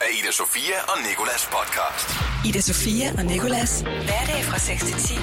af 0.00 0.10
Ida 0.18 0.32
Sofia 0.32 0.78
og 0.92 0.98
Nikolas 1.08 1.44
podcast. 1.56 2.08
Ida 2.48 2.60
Sofia 2.60 3.06
og 3.18 3.24
Nikolas. 3.24 3.80
Hverdag 3.80 4.40
fra 4.48 4.58
6 4.58 4.84
til 4.84 4.94
10 4.94 5.14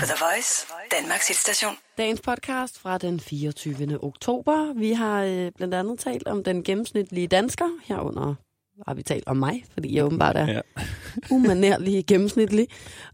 på 0.00 0.04
The 0.10 0.18
Voice, 0.24 0.66
Danmarks 0.90 1.28
hitstation. 1.28 1.74
Dagens 1.98 2.20
podcast 2.20 2.78
fra 2.78 2.98
den 2.98 3.20
24. 3.20 4.04
oktober. 4.04 4.72
Vi 4.74 4.92
har 4.92 5.22
øh, 5.22 5.52
blandt 5.56 5.74
andet 5.74 5.98
talt 6.00 6.28
om 6.28 6.44
den 6.44 6.64
gennemsnitlige 6.64 7.28
dansker 7.28 7.68
herunder 7.84 8.34
har 8.86 8.94
vi 8.94 9.02
talt 9.02 9.28
om 9.28 9.36
mig, 9.36 9.64
fordi 9.72 9.96
jeg 9.96 10.04
åbenbart 10.04 10.36
er 10.36 10.46
ja. 10.46 10.60
umanerlig 11.34 12.06
gennemsnitlig. 12.06 12.66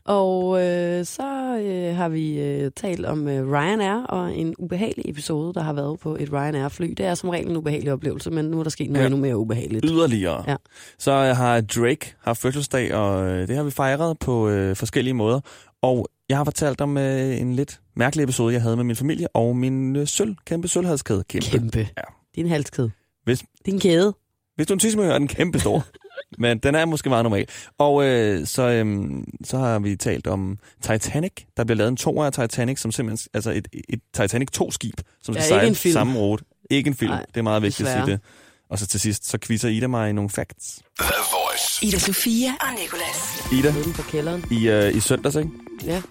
Og 0.05 0.63
øh, 0.63 1.05
så 1.05 1.59
øh, 1.65 1.97
har 1.97 2.09
vi 2.09 2.41
øh, 2.41 2.71
talt 2.77 3.07
om 3.07 3.29
øh, 3.29 3.53
Ryanair 3.53 4.05
og 4.05 4.37
en 4.37 4.55
ubehagelig 4.59 5.11
episode, 5.11 5.55
der 5.55 5.61
har 5.61 5.73
været 5.73 6.01
på 6.01 6.17
et 6.21 6.33
Ryanair-fly. 6.33 6.95
Det 6.97 7.07
er 7.07 7.15
som 7.15 7.29
regel 7.29 7.51
en 7.51 7.57
ubehagelig 7.57 7.93
oplevelse, 7.93 8.31
men 8.31 8.45
nu 8.45 8.59
er 8.59 8.63
der 8.63 8.71
sket 8.71 8.91
noget 8.91 9.03
ja. 9.03 9.07
endnu 9.07 9.21
mere 9.21 9.37
ubehageligt. 9.37 9.85
Yderligere. 9.89 10.45
Ja. 10.49 10.57
Så 10.99 11.13
har 11.13 11.61
Drake 11.61 12.15
haft 12.21 12.41
fødselsdag, 12.41 12.95
og 12.95 13.27
øh, 13.29 13.49
det 13.49 13.57
har 13.57 13.63
vi 13.63 13.71
fejret 13.71 14.19
på 14.19 14.49
øh, 14.49 14.77
forskellige 14.77 15.15
måder. 15.15 15.41
Og 15.83 16.09
jeg 16.29 16.37
har 16.37 16.45
fortalt 16.45 16.81
om 16.81 16.99
øh, 16.99 17.41
en 17.41 17.55
lidt 17.55 17.81
mærkelig 17.97 18.23
episode, 18.23 18.55
jeg 18.55 18.63
havde 18.63 18.77
med 18.77 18.85
min 18.85 18.97
familie, 18.97 19.29
og 19.37 19.57
min 19.57 19.97
øh, 19.97 20.07
sølv, 20.07 20.35
kæmpe 20.47 20.69
sølvhalskæde. 20.69 21.25
Kæmpe. 21.29 21.47
kæmpe. 21.51 21.79
Ja. 21.79 22.03
Din 22.37 22.49
halskæde. 22.49 22.91
Hvis, 23.25 23.45
Din 23.67 23.81
kæde. 23.81 24.15
Hvis 24.57 24.67
du 24.67 24.73
er 24.73 24.77
en 24.77 24.81
tissemø, 24.81 25.05
er 25.05 25.19
den 25.19 25.29
kæmpe 25.29 25.59
stor. 25.59 25.87
Men 26.39 26.59
den 26.59 26.75
er 26.75 26.85
måske 26.85 27.09
meget 27.09 27.25
normal. 27.25 27.47
Og 27.79 28.05
øh, 28.05 28.47
så, 28.47 28.63
øh, 28.69 29.07
så 29.45 29.59
har 29.59 29.79
vi 29.79 29.97
talt 29.97 30.27
om 30.27 30.59
Titanic. 30.83 31.33
Der 31.57 31.65
bliver 31.65 31.77
lavet 31.77 31.89
en 31.89 31.97
to 31.97 32.23
af 32.23 32.33
Titanic, 32.33 32.81
som 32.81 32.93
simpelthen, 32.93 33.29
altså 33.35 33.51
et, 33.51 33.69
et 33.89 34.01
Titanic 34.15 34.49
2-skib, 34.61 34.95
som 35.23 35.35
skal 35.35 35.45
sejle 35.45 35.75
samme 35.75 36.19
rute. 36.19 36.45
Ikke 36.71 36.89
en 36.89 36.95
film. 36.95 37.11
Nej, 37.11 37.27
det 37.27 37.37
er 37.37 37.43
meget 37.43 37.63
vigtigt 37.63 37.79
desværre. 37.79 38.03
at 38.03 38.07
sige 38.07 38.13
det. 38.13 38.21
Og 38.71 38.79
så 38.79 38.87
til 38.87 39.01
sidst, 39.01 39.31
så 39.31 39.39
quizzer 39.39 39.69
Ida 39.69 39.87
mig 39.87 40.11
i 40.11 40.13
nogle 40.13 40.31
facts. 40.31 40.83
Ida 41.83 41.99
Sofia 41.99 42.51
og 42.61 42.81
Nicolas. 42.81 43.53
Ida, 43.53 43.93
på 43.97 44.03
kælderen. 44.03 44.45
i, 44.51 44.69
øh, 44.69 44.97
i 44.97 45.01
søndags, 45.01 45.37
ikke? 45.37 45.51
Ja. 45.87 46.03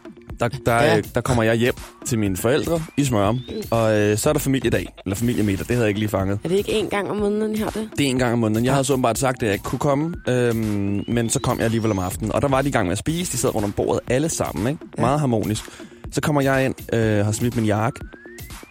Der, 0.42 0.48
der, 0.66 0.84
ja. 0.84 1.02
der 1.16 1.22
kommer 1.22 1.44
jeg 1.44 1.56
hjem 1.56 1.74
til 2.06 2.20
mine 2.20 2.38
forældre 2.38 2.82
i 2.98 3.04
Smørum, 3.04 3.40
og 3.72 4.00
øh, 4.00 4.18
så 4.18 4.30
er 4.30 4.34
der 4.34 4.40
familiedag, 4.40 4.86
eller 5.06 5.16
familiemiddag, 5.16 5.60
det 5.68 5.68
havde 5.68 5.82
jeg 5.82 5.88
ikke 5.88 6.00
lige 6.00 6.10
fanget. 6.10 6.40
Er 6.44 6.50
det 6.50 6.58
ikke 6.58 6.72
en 6.72 6.88
gang 6.88 7.10
om 7.10 7.18
måneden, 7.18 7.56
I 7.56 7.58
har 7.58 7.70
det? 7.70 7.90
Det 7.98 8.06
er 8.06 8.10
en 8.10 8.20
gang 8.20 8.34
om 8.34 8.40
måneden. 8.40 8.66
Jeg 8.66 8.74
havde 8.74 8.84
så 8.84 8.98
bare 8.98 9.16
sagt, 9.16 9.44
at 9.44 9.44
jeg 9.44 9.54
ikke 9.54 9.64
kunne 9.64 9.80
komme, 9.80 10.16
øhm, 10.28 11.04
men 11.08 11.30
så 11.30 11.40
kom 11.40 11.58
jeg 11.58 11.66
alligevel 11.66 11.92
om 11.92 12.00
aftenen. 12.00 12.32
Og 12.32 12.42
der 12.42 12.48
var 12.48 12.62
de 12.62 12.70
i 12.70 12.72
gang 12.72 12.86
med 12.88 12.92
at 12.92 12.98
spise, 12.98 13.32
de 13.32 13.38
sad 13.38 13.56
rundt 13.56 13.66
om 13.66 13.72
bordet 13.72 14.00
alle 14.08 14.30
sammen, 14.30 14.68
ikke? 14.68 14.80
Ja. 14.98 15.02
meget 15.02 15.20
harmonisk. 15.20 15.64
Så 16.12 16.22
kommer 16.22 16.42
jeg 16.42 16.66
ind, 16.66 16.76
øh, 16.94 17.26
har 17.26 17.32
smidt 17.32 17.56
min 17.56 17.66
jakke, 17.66 18.00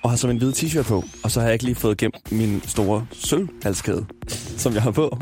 og 0.03 0.11
har 0.11 0.17
så 0.17 0.29
en 0.29 0.37
hvid 0.39 0.53
t-shirt 0.53 0.83
på, 0.83 1.05
og 1.23 1.31
så 1.31 1.41
har 1.41 1.47
jeg 1.47 1.53
ikke 1.53 1.65
lige 1.65 1.75
fået 1.75 1.97
gemt 1.99 2.33
min 2.33 2.63
store 2.67 3.07
sølvhalskæde, 3.13 4.05
som 4.57 4.75
jeg 4.75 4.83
har 4.83 4.91
på. 4.91 5.19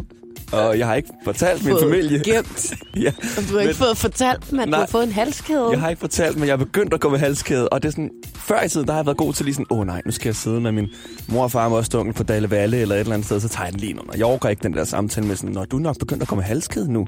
Og 0.53 0.79
jeg 0.79 0.87
har 0.87 0.95
ikke 0.95 1.09
fortalt 1.25 1.65
min 1.65 1.77
familie. 1.83 2.23
gemt. 2.25 2.75
ja. 3.05 3.13
Og 3.37 3.43
du 3.49 3.53
har 3.53 3.61
ikke 3.61 3.67
men, 3.67 3.75
fået 3.75 3.97
fortalt 3.97 4.51
dem, 4.51 4.61
at 4.61 4.69
nej, 4.69 4.77
du 4.77 4.81
har 4.81 4.87
fået 4.87 5.05
en 5.05 5.13
halskæde? 5.13 5.71
Jeg 5.71 5.81
har 5.81 5.89
ikke 5.89 6.01
fortalt, 6.01 6.39
men 6.39 6.47
jeg 6.47 6.53
er 6.53 6.57
begyndt 6.57 6.95
at 6.95 7.01
gå 7.01 7.09
med 7.09 7.19
halskæde. 7.19 7.69
Og 7.69 7.83
det 7.83 7.89
er 7.89 7.93
sådan, 7.93 8.11
før 8.35 8.63
i 8.63 8.69
tiden, 8.69 8.87
der 8.87 8.93
har 8.93 8.99
jeg 8.99 9.07
været 9.07 9.19
god 9.19 9.33
til 9.33 9.45
lige 9.45 9.55
sådan, 9.55 9.67
åh 9.71 9.79
oh, 9.79 9.87
nej, 9.87 10.03
nu 10.05 10.13
skal 10.13 10.29
jeg 10.29 10.37
sidde 10.37 10.61
med 10.61 10.73
min 10.73 10.89
mor 11.29 11.43
og 11.43 11.53
far 11.53 11.69
og 11.69 11.73
også 11.73 12.13
på 12.17 12.23
Dalle 12.23 12.51
Valle 12.51 12.81
eller 12.81 12.95
et 12.95 13.01
eller 13.01 13.15
andet 13.15 13.27
sted, 13.27 13.41
så 13.41 13.49
tager 13.49 13.65
jeg 13.65 13.73
den 13.73 13.81
lige 13.81 14.01
under. 14.01 14.13
Jeg 14.17 14.27
overgår 14.27 14.49
ikke 14.49 14.63
den 14.63 14.73
der 14.73 14.85
samtale 14.85 15.27
med 15.27 15.37
sådan, 15.37 15.55
når 15.55 15.65
du 15.65 15.77
er 15.77 15.81
nok 15.81 15.99
begyndt 15.99 16.23
at 16.23 16.29
gå 16.29 16.37
med 16.37 16.45
halskæde 16.45 16.93
nu. 16.93 17.07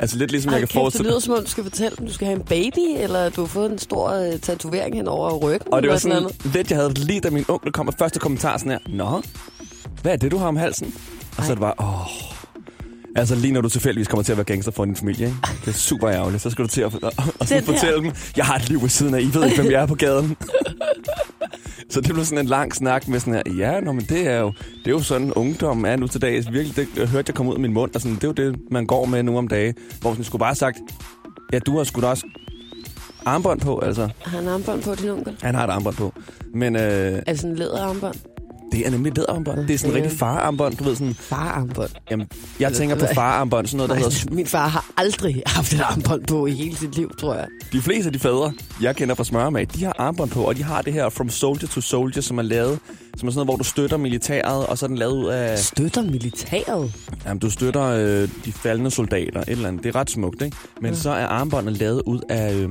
Altså 0.00 0.18
lidt 0.18 0.30
ligesom 0.30 0.52
Ej, 0.52 0.58
jeg 0.58 0.68
kan 0.68 0.74
forestille... 0.74 1.04
Det 1.04 1.10
lyder 1.10 1.20
som 1.20 1.34
om, 1.34 1.44
du 1.44 1.50
skal 1.50 1.64
fortælle 1.64 1.96
dem, 1.96 2.06
du 2.06 2.12
skal 2.12 2.26
have 2.26 2.36
en 2.36 2.44
baby, 2.44 3.02
eller 3.02 3.28
du 3.28 3.40
har 3.40 3.48
fået 3.48 3.72
en 3.72 3.78
stor 3.78 4.28
uh, 4.28 4.40
tatovering 4.40 4.96
hen 4.96 5.08
over 5.08 5.38
ryggen. 5.38 5.72
Og 5.72 5.82
det 5.82 5.90
var 5.90 5.96
sådan, 5.96 6.22
sådan 6.22 6.52
lidt, 6.54 6.70
jeg 6.70 6.78
havde 6.78 6.94
lige 6.94 7.20
da 7.20 7.30
min 7.30 7.44
onkel 7.48 7.72
kom 7.72 7.86
med 7.86 7.92
første 7.98 8.18
kommentar 8.18 8.58
sådan 8.58 8.72
her, 8.72 8.78
Nå, 8.88 9.22
hvad 10.02 10.12
er 10.12 10.16
det, 10.16 10.30
du 10.30 10.38
har 10.38 10.46
om 10.46 10.56
halsen? 10.56 10.94
Og 11.38 11.44
så 11.44 11.50
er 11.50 11.54
det 11.54 11.60
bare, 11.60 11.74
åh... 11.78 12.39
Altså 13.16 13.34
lige 13.34 13.52
når 13.52 13.60
du 13.60 13.68
tilfældigvis 13.68 14.08
kommer 14.08 14.22
til 14.22 14.32
at 14.32 14.38
være 14.38 14.44
gangster 14.44 14.72
for 14.72 14.84
din 14.84 14.96
familie, 14.96 15.26
ikke? 15.26 15.38
Det 15.64 15.68
er 15.68 15.72
super 15.78 16.10
ærgerligt. 16.10 16.42
Så 16.42 16.50
skal 16.50 16.64
du 16.64 16.68
til 16.68 16.80
at 16.80 16.94
og, 16.94 17.12
og 17.40 17.48
så 17.48 17.62
fortælle 17.64 17.96
dem, 17.96 18.12
jeg 18.36 18.44
har 18.44 18.56
et 18.56 18.68
liv 18.68 18.82
ved 18.82 18.88
siden 18.88 19.14
af, 19.14 19.20
I 19.20 19.30
ved 19.34 19.44
ikke, 19.44 19.62
hvem 19.62 19.72
jeg 19.72 19.82
er 19.82 19.86
på 19.86 19.94
gaden. 19.94 20.36
så 21.90 22.00
det 22.00 22.12
blev 22.12 22.24
sådan 22.24 22.38
en 22.38 22.46
lang 22.46 22.74
snak 22.74 23.08
med 23.08 23.20
sådan 23.20 23.34
her, 23.34 23.42
ja, 23.58 23.80
nå, 23.80 23.92
men 23.92 24.04
det 24.04 24.26
er 24.26 24.40
jo, 24.40 24.52
det 24.78 24.86
er 24.86 24.90
jo 24.90 25.02
sådan, 25.02 25.32
ungdom 25.32 25.84
er 25.84 25.96
nu 25.96 26.06
til 26.06 26.22
dags. 26.22 26.52
Virkelig, 26.52 26.76
det 26.76 26.88
jeg 26.96 27.08
hørte 27.08 27.30
jeg 27.30 27.34
komme 27.34 27.50
ud 27.50 27.56
af 27.56 27.60
min 27.60 27.72
mund, 27.72 27.94
og 27.94 28.00
sådan, 28.00 28.14
det 28.14 28.24
er 28.24 28.28
jo 28.28 28.50
det, 28.50 28.60
man 28.70 28.86
går 28.86 29.04
med 29.04 29.22
nu 29.22 29.38
om 29.38 29.48
dagen. 29.48 29.74
Hvor 30.00 30.10
sådan 30.10 30.24
skulle 30.24 30.40
bare 30.40 30.48
have 30.48 30.54
sagt, 30.56 30.78
ja, 31.52 31.58
du 31.58 31.76
har 31.76 31.84
sgu 31.84 32.00
da 32.00 32.06
også 32.06 32.26
armbånd 33.26 33.60
på, 33.60 33.78
altså. 33.78 34.08
Har 34.18 34.38
han 34.38 34.48
armbånd 34.48 34.82
på, 34.82 34.94
din 34.94 35.10
onkel? 35.10 35.36
Han 35.42 35.54
har 35.54 35.64
et 35.64 35.70
armbånd 35.70 35.96
på. 35.96 36.12
Men, 36.54 36.76
øh, 36.76 37.22
sådan 37.26 37.50
en 37.50 37.56
læderarmbånd? 37.56 38.14
Det 38.72 38.86
er 38.86 38.90
nemlig 38.90 39.16
læderarmbånd. 39.16 39.58
Det 39.66 39.74
er 39.74 39.78
sådan 39.78 39.96
en 39.96 40.02
rigtig 40.02 40.18
fararmbånd, 40.18 40.76
du 40.76 40.84
ved 40.84 40.96
sådan... 40.96 41.14
Fararmbånd? 41.14 41.90
Jamen, 42.10 42.28
jeg 42.60 42.72
tænker 42.72 42.96
på 42.96 43.06
fararmbånd, 43.14 43.66
sådan 43.66 43.76
noget, 43.76 43.88
der 43.90 43.94
Nej, 43.94 44.02
hedder... 44.04 44.34
Min 44.34 44.46
far 44.46 44.68
har 44.68 44.84
aldrig 44.96 45.42
haft 45.46 45.72
et 45.72 45.80
armbånd 45.80 46.26
på 46.26 46.46
i 46.46 46.50
hele 46.52 46.76
sit 46.76 46.96
liv, 46.96 47.10
tror 47.18 47.34
jeg. 47.34 47.46
De 47.72 47.80
fleste 47.82 48.06
af 48.06 48.12
de 48.12 48.18
fædre, 48.18 48.52
jeg 48.82 48.96
kender 48.96 49.14
fra 49.14 49.24
smørmag, 49.24 49.66
de 49.74 49.84
har 49.84 49.94
armbånd 49.98 50.30
på, 50.30 50.42
og 50.42 50.56
de 50.56 50.62
har 50.62 50.82
det 50.82 50.92
her 50.92 51.08
From 51.08 51.28
Soldier 51.30 51.68
to 51.68 51.80
Soldier, 51.80 52.22
som 52.22 52.38
er 52.38 52.42
lavet, 52.42 52.78
som 53.16 53.28
er 53.28 53.32
sådan 53.32 53.34
noget, 53.34 53.46
hvor 53.46 53.56
du 53.56 53.64
støtter 53.64 53.96
militæret, 53.96 54.66
og 54.66 54.78
så 54.78 54.86
er 54.86 54.88
den 54.88 54.98
lavet 54.98 55.16
ud 55.16 55.26
af... 55.26 55.58
Støtter 55.58 56.02
militæret? 56.02 56.92
Jamen, 57.26 57.38
du 57.38 57.50
støtter 57.50 57.82
øh, 57.84 58.28
de 58.44 58.52
faldende 58.52 58.90
soldater, 58.90 59.40
et 59.40 59.48
eller 59.48 59.68
andet. 59.68 59.84
Det 59.84 59.94
er 59.94 59.98
ret 60.00 60.10
smukt, 60.10 60.42
ikke? 60.42 60.56
Men 60.80 60.92
ja. 60.92 60.98
så 60.98 61.10
er 61.10 61.26
armbåndet 61.26 61.76
lavet 61.76 62.02
ud 62.06 62.20
af 62.28 62.54
øh, 62.54 62.68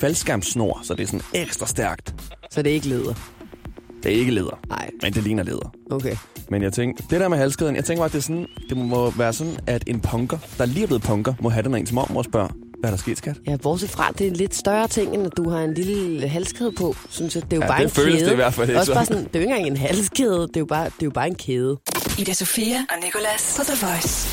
faldskærmsnor, 0.00 0.80
så 0.82 0.94
det 0.94 1.02
er 1.02 1.06
sådan 1.06 1.20
ekstra 1.32 1.66
stærkt. 1.66 2.14
Så 2.50 2.62
det 2.62 2.70
er 2.70 2.74
ikke 2.74 2.88
leder? 2.88 3.14
Det 4.04 4.14
er 4.14 4.16
ikke 4.16 4.32
leder. 4.32 4.58
Nej. 4.68 4.90
Men 5.02 5.12
det 5.12 5.22
ligner 5.22 5.42
leder. 5.42 5.74
Okay. 5.90 6.16
Men 6.48 6.62
jeg 6.62 6.72
tænkte, 6.72 7.04
det 7.10 7.20
der 7.20 7.28
med 7.28 7.38
halskæden, 7.38 7.76
jeg 7.76 7.84
tænker 7.84 8.00
bare, 8.00 8.06
at 8.06 8.12
det, 8.12 8.18
er 8.18 8.22
sådan, 8.22 8.46
det 8.68 8.76
må 8.76 9.10
være 9.10 9.32
sådan, 9.32 9.56
at 9.66 9.84
en 9.86 10.00
punker, 10.00 10.38
der 10.58 10.66
lige 10.66 10.82
er 10.82 10.86
blevet 10.86 11.02
punker, 11.02 11.34
må 11.40 11.48
have 11.48 11.62
den 11.62 11.74
en 11.74 11.86
til 11.86 11.94
mormor 11.94 12.18
og 12.18 12.24
spørge, 12.24 12.48
hvad 12.80 12.90
er 12.90 12.94
der 12.94 12.98
sket, 13.00 13.18
skat? 13.18 13.36
Ja, 13.46 13.56
bortset 13.56 13.90
fra, 13.90 14.12
det 14.18 14.26
er 14.26 14.30
en 14.30 14.36
lidt 14.36 14.54
større 14.54 14.88
ting, 14.88 15.14
end 15.14 15.26
at 15.26 15.36
du 15.36 15.50
har 15.50 15.58
en 15.58 15.74
lille 15.74 16.28
halskæde 16.28 16.72
på, 16.72 16.96
synes 17.10 17.34
jeg. 17.34 17.42
Det 17.42 17.52
er 17.52 17.56
jo 17.56 17.62
ja, 17.62 17.68
bare 17.68 17.78
det 17.78 17.84
en 17.84 17.90
føles 17.90 18.14
kæde. 18.14 18.24
det 18.26 18.32
i 18.32 18.36
hvert 18.36 18.54
fald 18.54 18.68
ikke 18.68 18.80
Også 18.80 18.94
bare 18.94 19.06
sådan, 19.06 19.24
det 19.24 19.36
er 19.36 19.38
jo 19.38 19.40
ikke 19.40 19.54
engang 19.54 19.66
en 19.66 19.76
halskæde, 19.76 20.40
det 20.48 20.56
er 20.56 20.60
jo 20.60 20.66
bare, 20.66 20.84
det 20.84 21.02
er 21.02 21.06
jo 21.06 21.10
bare 21.10 21.26
en 21.26 21.34
kæde. 21.34 21.78
Ida 22.18 22.32
Sofia 22.32 22.76
og 22.90 22.96
Nicolas 23.04 23.54
på 23.56 23.62
The 23.64 23.86
Voice. 23.86 24.28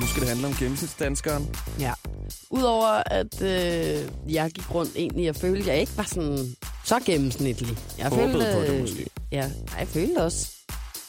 Nu 0.00 0.06
skal 0.06 0.20
det 0.20 0.28
handle 0.28 0.46
om 0.46 0.54
gennemsnitsdanskeren. 0.54 1.48
Ja. 1.80 1.92
Udover 2.50 3.02
at 3.06 3.42
øh, 3.42 4.32
jeg 4.34 4.50
gik 4.50 4.74
rundt 4.74 4.92
egentlig, 4.96 5.24
jeg 5.24 5.36
følte, 5.36 5.60
at 5.60 5.66
jeg 5.66 5.80
ikke 5.80 5.92
var 5.96 6.02
sådan 6.04 6.38
så 6.88 7.00
gennemsnitlig. 7.04 7.76
Jeg 7.98 8.08
Håbede 8.08 8.32
følte, 8.32 8.52
på 8.52 8.72
det 8.72 8.80
måske. 8.80 9.06
Ja, 9.32 9.50
jeg 9.78 9.88
følte 9.88 10.22
også. 10.22 10.46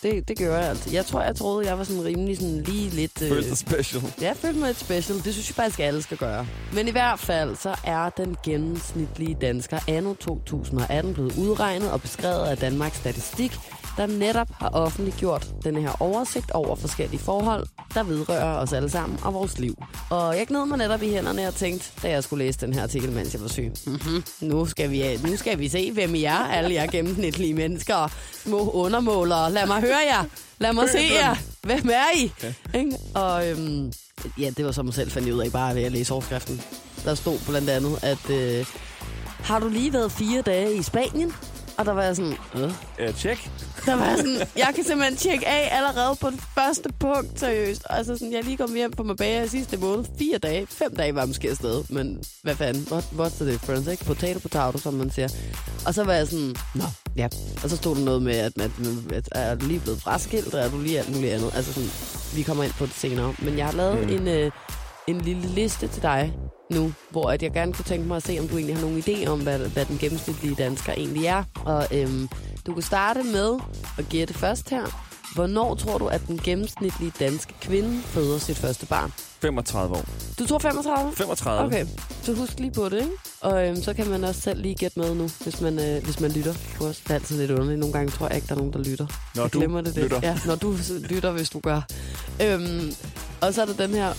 Det, 0.04 0.28
det 0.28 0.38
gør 0.38 0.58
jeg 0.60 0.70
altså. 0.70 0.90
Jeg 0.94 1.06
tror, 1.06 1.22
jeg 1.22 1.36
troede, 1.36 1.68
jeg 1.68 1.78
var 1.78 1.84
sådan 1.84 2.06
rimelig 2.06 2.38
sådan 2.38 2.64
lige 2.64 2.90
lidt... 2.90 3.22
Øh, 3.22 3.30
følte 3.30 3.56
special. 3.56 4.04
Ja, 4.22 4.28
jeg 4.28 4.38
følte 4.38 4.60
mig 4.60 4.68
lidt 4.68 4.80
special. 4.80 5.18
Det 5.24 5.34
synes 5.34 5.50
jeg 5.50 5.56
faktisk, 5.56 5.80
alle 5.80 6.02
skal 6.02 6.18
gøre. 6.18 6.48
Men 6.74 6.88
i 6.88 6.92
hvert 6.92 7.20
fald, 7.20 7.56
så 7.56 7.76
er 7.84 8.10
den 8.10 8.36
gennemsnitlige 8.46 9.38
dansker 9.42 9.80
anno 9.88 10.14
2018 10.14 11.14
blevet 11.14 11.38
udregnet 11.38 11.92
og 11.92 12.02
beskrevet 12.02 12.46
af 12.46 12.58
Danmarks 12.58 12.98
Statistik, 12.98 13.52
der 14.00 14.08
netop 14.08 14.48
har 14.54 14.70
offentliggjort 14.70 15.48
den 15.64 15.78
her 15.78 16.02
oversigt 16.02 16.52
over 16.52 16.76
forskellige 16.76 17.20
forhold, 17.20 17.68
der 17.94 18.04
vedrører 18.04 18.58
os 18.58 18.74
alle 18.74 18.90
sammen 18.90 19.20
og 19.24 19.34
vores 19.34 19.60
liv. 19.60 19.84
Og 20.10 20.38
jeg 20.38 20.48
gned 20.48 20.66
mig 20.66 20.78
netop 20.78 21.02
i 21.02 21.10
hænderne 21.10 21.48
og 21.48 21.56
tænkte, 21.56 21.92
da 22.04 22.10
jeg 22.10 22.24
skulle 22.24 22.46
læse 22.46 22.60
den 22.60 22.74
her 22.74 22.84
artikel, 22.84 23.12
mens 23.12 23.34
jeg 23.34 23.42
var 23.42 23.48
syg. 23.48 23.72
Mm-hmm. 23.86 24.24
Nu, 24.42 24.66
skal 24.66 24.92
vi, 24.92 25.18
nu 25.24 25.38
skal 25.38 25.60
vi 25.60 25.68
se, 25.68 25.92
hvem 25.92 26.16
I 26.16 26.24
er, 26.24 26.38
alle 26.38 26.74
jer 26.74 26.88
gennemsnitlige 26.88 27.54
mennesker. 27.54 28.12
Små 28.44 28.70
undermålere. 28.72 29.52
Lad 29.52 29.68
mig 29.68 29.82
høre 29.82 30.02
jer. 30.14 30.24
Lad 30.60 30.74
mig 30.74 30.90
se 30.90 31.00
jer. 31.14 31.36
Hvem 31.64 31.90
er 31.90 32.18
I? 32.18 32.32
Ja. 32.74 32.84
Og 33.16 33.50
øhm, 33.50 33.94
ja, 34.40 34.50
det 34.58 34.66
var 34.66 34.72
så 34.72 34.84
mig 34.84 34.94
selv 34.94 35.12
fandt 35.12 35.30
ud 35.30 35.40
af, 35.40 35.52
bare 35.52 35.76
ved 35.76 35.84
at 35.84 35.92
læse 35.92 36.14
overskriften. 36.14 36.62
Der 37.06 37.16
stod 37.16 37.38
blandt 37.50 37.70
andet, 37.70 38.00
at 38.04 38.30
øh, 38.30 38.66
har 39.44 39.60
du 39.60 39.68
lige 39.68 39.94
været 39.94 40.12
fire 40.12 40.42
dage 40.42 40.76
i 40.76 40.82
Spanien? 40.82 41.34
Og 41.78 41.86
der 41.86 41.92
var 41.92 42.04
jeg 42.04 42.16
sådan, 42.16 42.38
øh. 42.56 42.72
Ja, 43.00 43.12
tjek. 43.12 43.50
Der 43.86 43.96
var 43.96 44.06
jeg 44.06 44.18
sådan, 44.18 44.48
jeg 44.56 44.72
kan 44.76 44.84
simpelthen 44.84 45.18
tjekke 45.18 45.48
af 45.48 45.78
allerede 45.78 46.16
på 46.22 46.30
det 46.30 46.40
første 46.56 46.90
punkt, 47.00 47.40
seriøst. 47.40 47.84
Altså 47.90 48.14
sådan, 48.18 48.34
jeg 48.34 48.44
lige 48.44 48.58
kom 48.58 48.76
hjem 48.76 48.92
på 48.92 49.04
Marbella 49.04 49.48
sidste 49.48 49.78
måned. 49.78 50.06
Fire 50.20 50.38
dage, 50.38 50.68
fem 50.68 50.96
dage 50.96 51.16
var 51.16 51.22
jeg 51.22 51.28
måske 51.28 51.50
afsted. 51.50 51.84
Men 51.90 52.24
hvad 52.44 52.56
fanden, 52.56 52.88
what, 52.92 53.04
what's 53.04 53.44
the 53.44 53.52
difference, 53.52 53.92
ikke? 53.92 54.06
Potato, 54.06 54.40
potato, 54.40 54.78
som 54.78 54.94
man 54.94 55.12
siger. 55.12 55.28
Og 55.86 55.94
så 55.94 56.04
var 56.04 56.14
jeg 56.14 56.28
sådan, 56.28 56.56
nå, 56.76 56.84
ja. 57.16 57.28
Og 57.64 57.70
så 57.70 57.78
stod 57.78 57.96
der 57.96 58.04
noget 58.04 58.22
med, 58.22 58.36
at, 58.36 58.54
at, 58.62 58.72
at 59.12 59.28
er 59.32 59.56
du 59.56 59.66
lige 59.66 59.80
blevet 59.80 60.02
fraskilt, 60.02 60.54
og 60.54 60.60
er 60.60 60.70
du 60.70 60.80
lige 60.82 61.00
alt 61.00 61.16
muligt 61.16 61.34
andet. 61.34 61.52
Altså 61.56 61.74
sådan, 61.74 61.90
vi 62.36 62.44
kommer 62.44 62.64
ind 62.64 62.74
på 62.74 62.86
det 62.86 62.94
senere. 62.94 63.34
Men 63.40 63.58
jeg 63.58 63.66
har 63.66 63.74
lavet 63.74 64.08
mm. 64.08 64.14
en, 64.16 64.28
øh, 64.28 64.52
en 65.10 65.22
lille 65.22 65.48
liste 65.48 65.88
til 65.88 66.02
dig 66.02 66.34
nu, 66.72 66.94
hvor 67.10 67.30
at 67.32 67.44
jeg 67.44 67.52
gerne 67.52 67.74
kunne 67.74 67.86
tænke 67.86 68.08
mig 68.08 68.18
at 68.18 68.24
se, 68.24 68.38
om 68.40 68.48
du 68.48 68.56
egentlig 68.58 68.76
har 68.76 68.82
nogen 68.82 69.00
idé 69.08 69.28
om, 69.28 69.40
hvad, 69.40 69.60
hvad 69.60 69.86
den 69.86 69.98
gennemsnitlige 69.98 70.56
dansker 70.56 70.94
egentlig 70.94 71.26
er. 71.26 71.44
Og 71.66 71.88
øhm, 71.92 72.30
du 72.66 72.74
kan 72.74 72.84
starte 72.84 73.24
med 73.24 73.60
at 73.98 74.10
gætte 74.10 74.34
først 74.34 74.70
her. 74.70 75.06
Hvornår 75.36 75.76
tror 75.76 75.98
du, 75.98 76.08
at 76.08 76.22
den 76.28 76.40
gennemsnitlige 76.44 77.12
danske 77.20 77.54
kvinde 77.62 78.02
føder 78.02 78.38
sit 78.40 78.58
første 78.58 78.86
barn? 78.86 79.12
35 79.42 79.96
år. 79.96 80.06
Du 80.40 80.46
tror 80.48 80.60
35? 80.60 81.16
35. 81.16 81.66
Okay, 81.66 81.86
så 82.22 82.34
husk 82.34 82.60
lige 82.60 82.72
på 82.72 82.90
det, 82.90 82.98
ikke? 82.98 83.12
Og 83.42 83.68
øhm, 83.68 83.82
så 83.82 83.94
kan 83.94 84.08
man 84.10 84.24
også 84.24 84.42
selv 84.42 84.62
lige 84.62 84.76
gætte 84.76 85.00
med 85.00 85.16
nu, 85.16 85.30
hvis 85.44 85.62
man, 85.62 85.80
øh, 85.80 86.04
hvis 86.04 86.20
man 86.20 86.32
lytter 86.32 86.54
på 86.78 86.86
os. 86.86 86.98
Det 86.98 87.10
er 87.10 87.14
altid 87.16 87.38
lidt 87.38 87.52
underligt. 87.52 87.80
Nogle 87.80 87.94
gange 87.94 88.12
tror 88.12 88.28
jeg 88.28 88.36
ikke, 88.36 88.48
der 88.48 88.54
er 88.54 88.58
nogen, 88.58 88.74
der 88.74 88.80
lytter. 88.80 89.08
Når 89.36 89.44
jeg 89.44 89.54
du 89.54 89.60
det, 89.62 89.86
det. 89.86 89.96
lytter. 90.04 90.20
Ja, 90.24 90.38
når 90.46 90.56
du 90.56 90.76
lytter, 91.10 91.32
hvis 91.32 91.50
du 91.50 91.60
gør. 91.60 91.82
Øhm, 92.44 92.94
Og 93.42 93.54
så 93.54 93.62
er 93.62 93.66
der 93.66 93.74
den 93.74 93.90
her. 93.94 94.14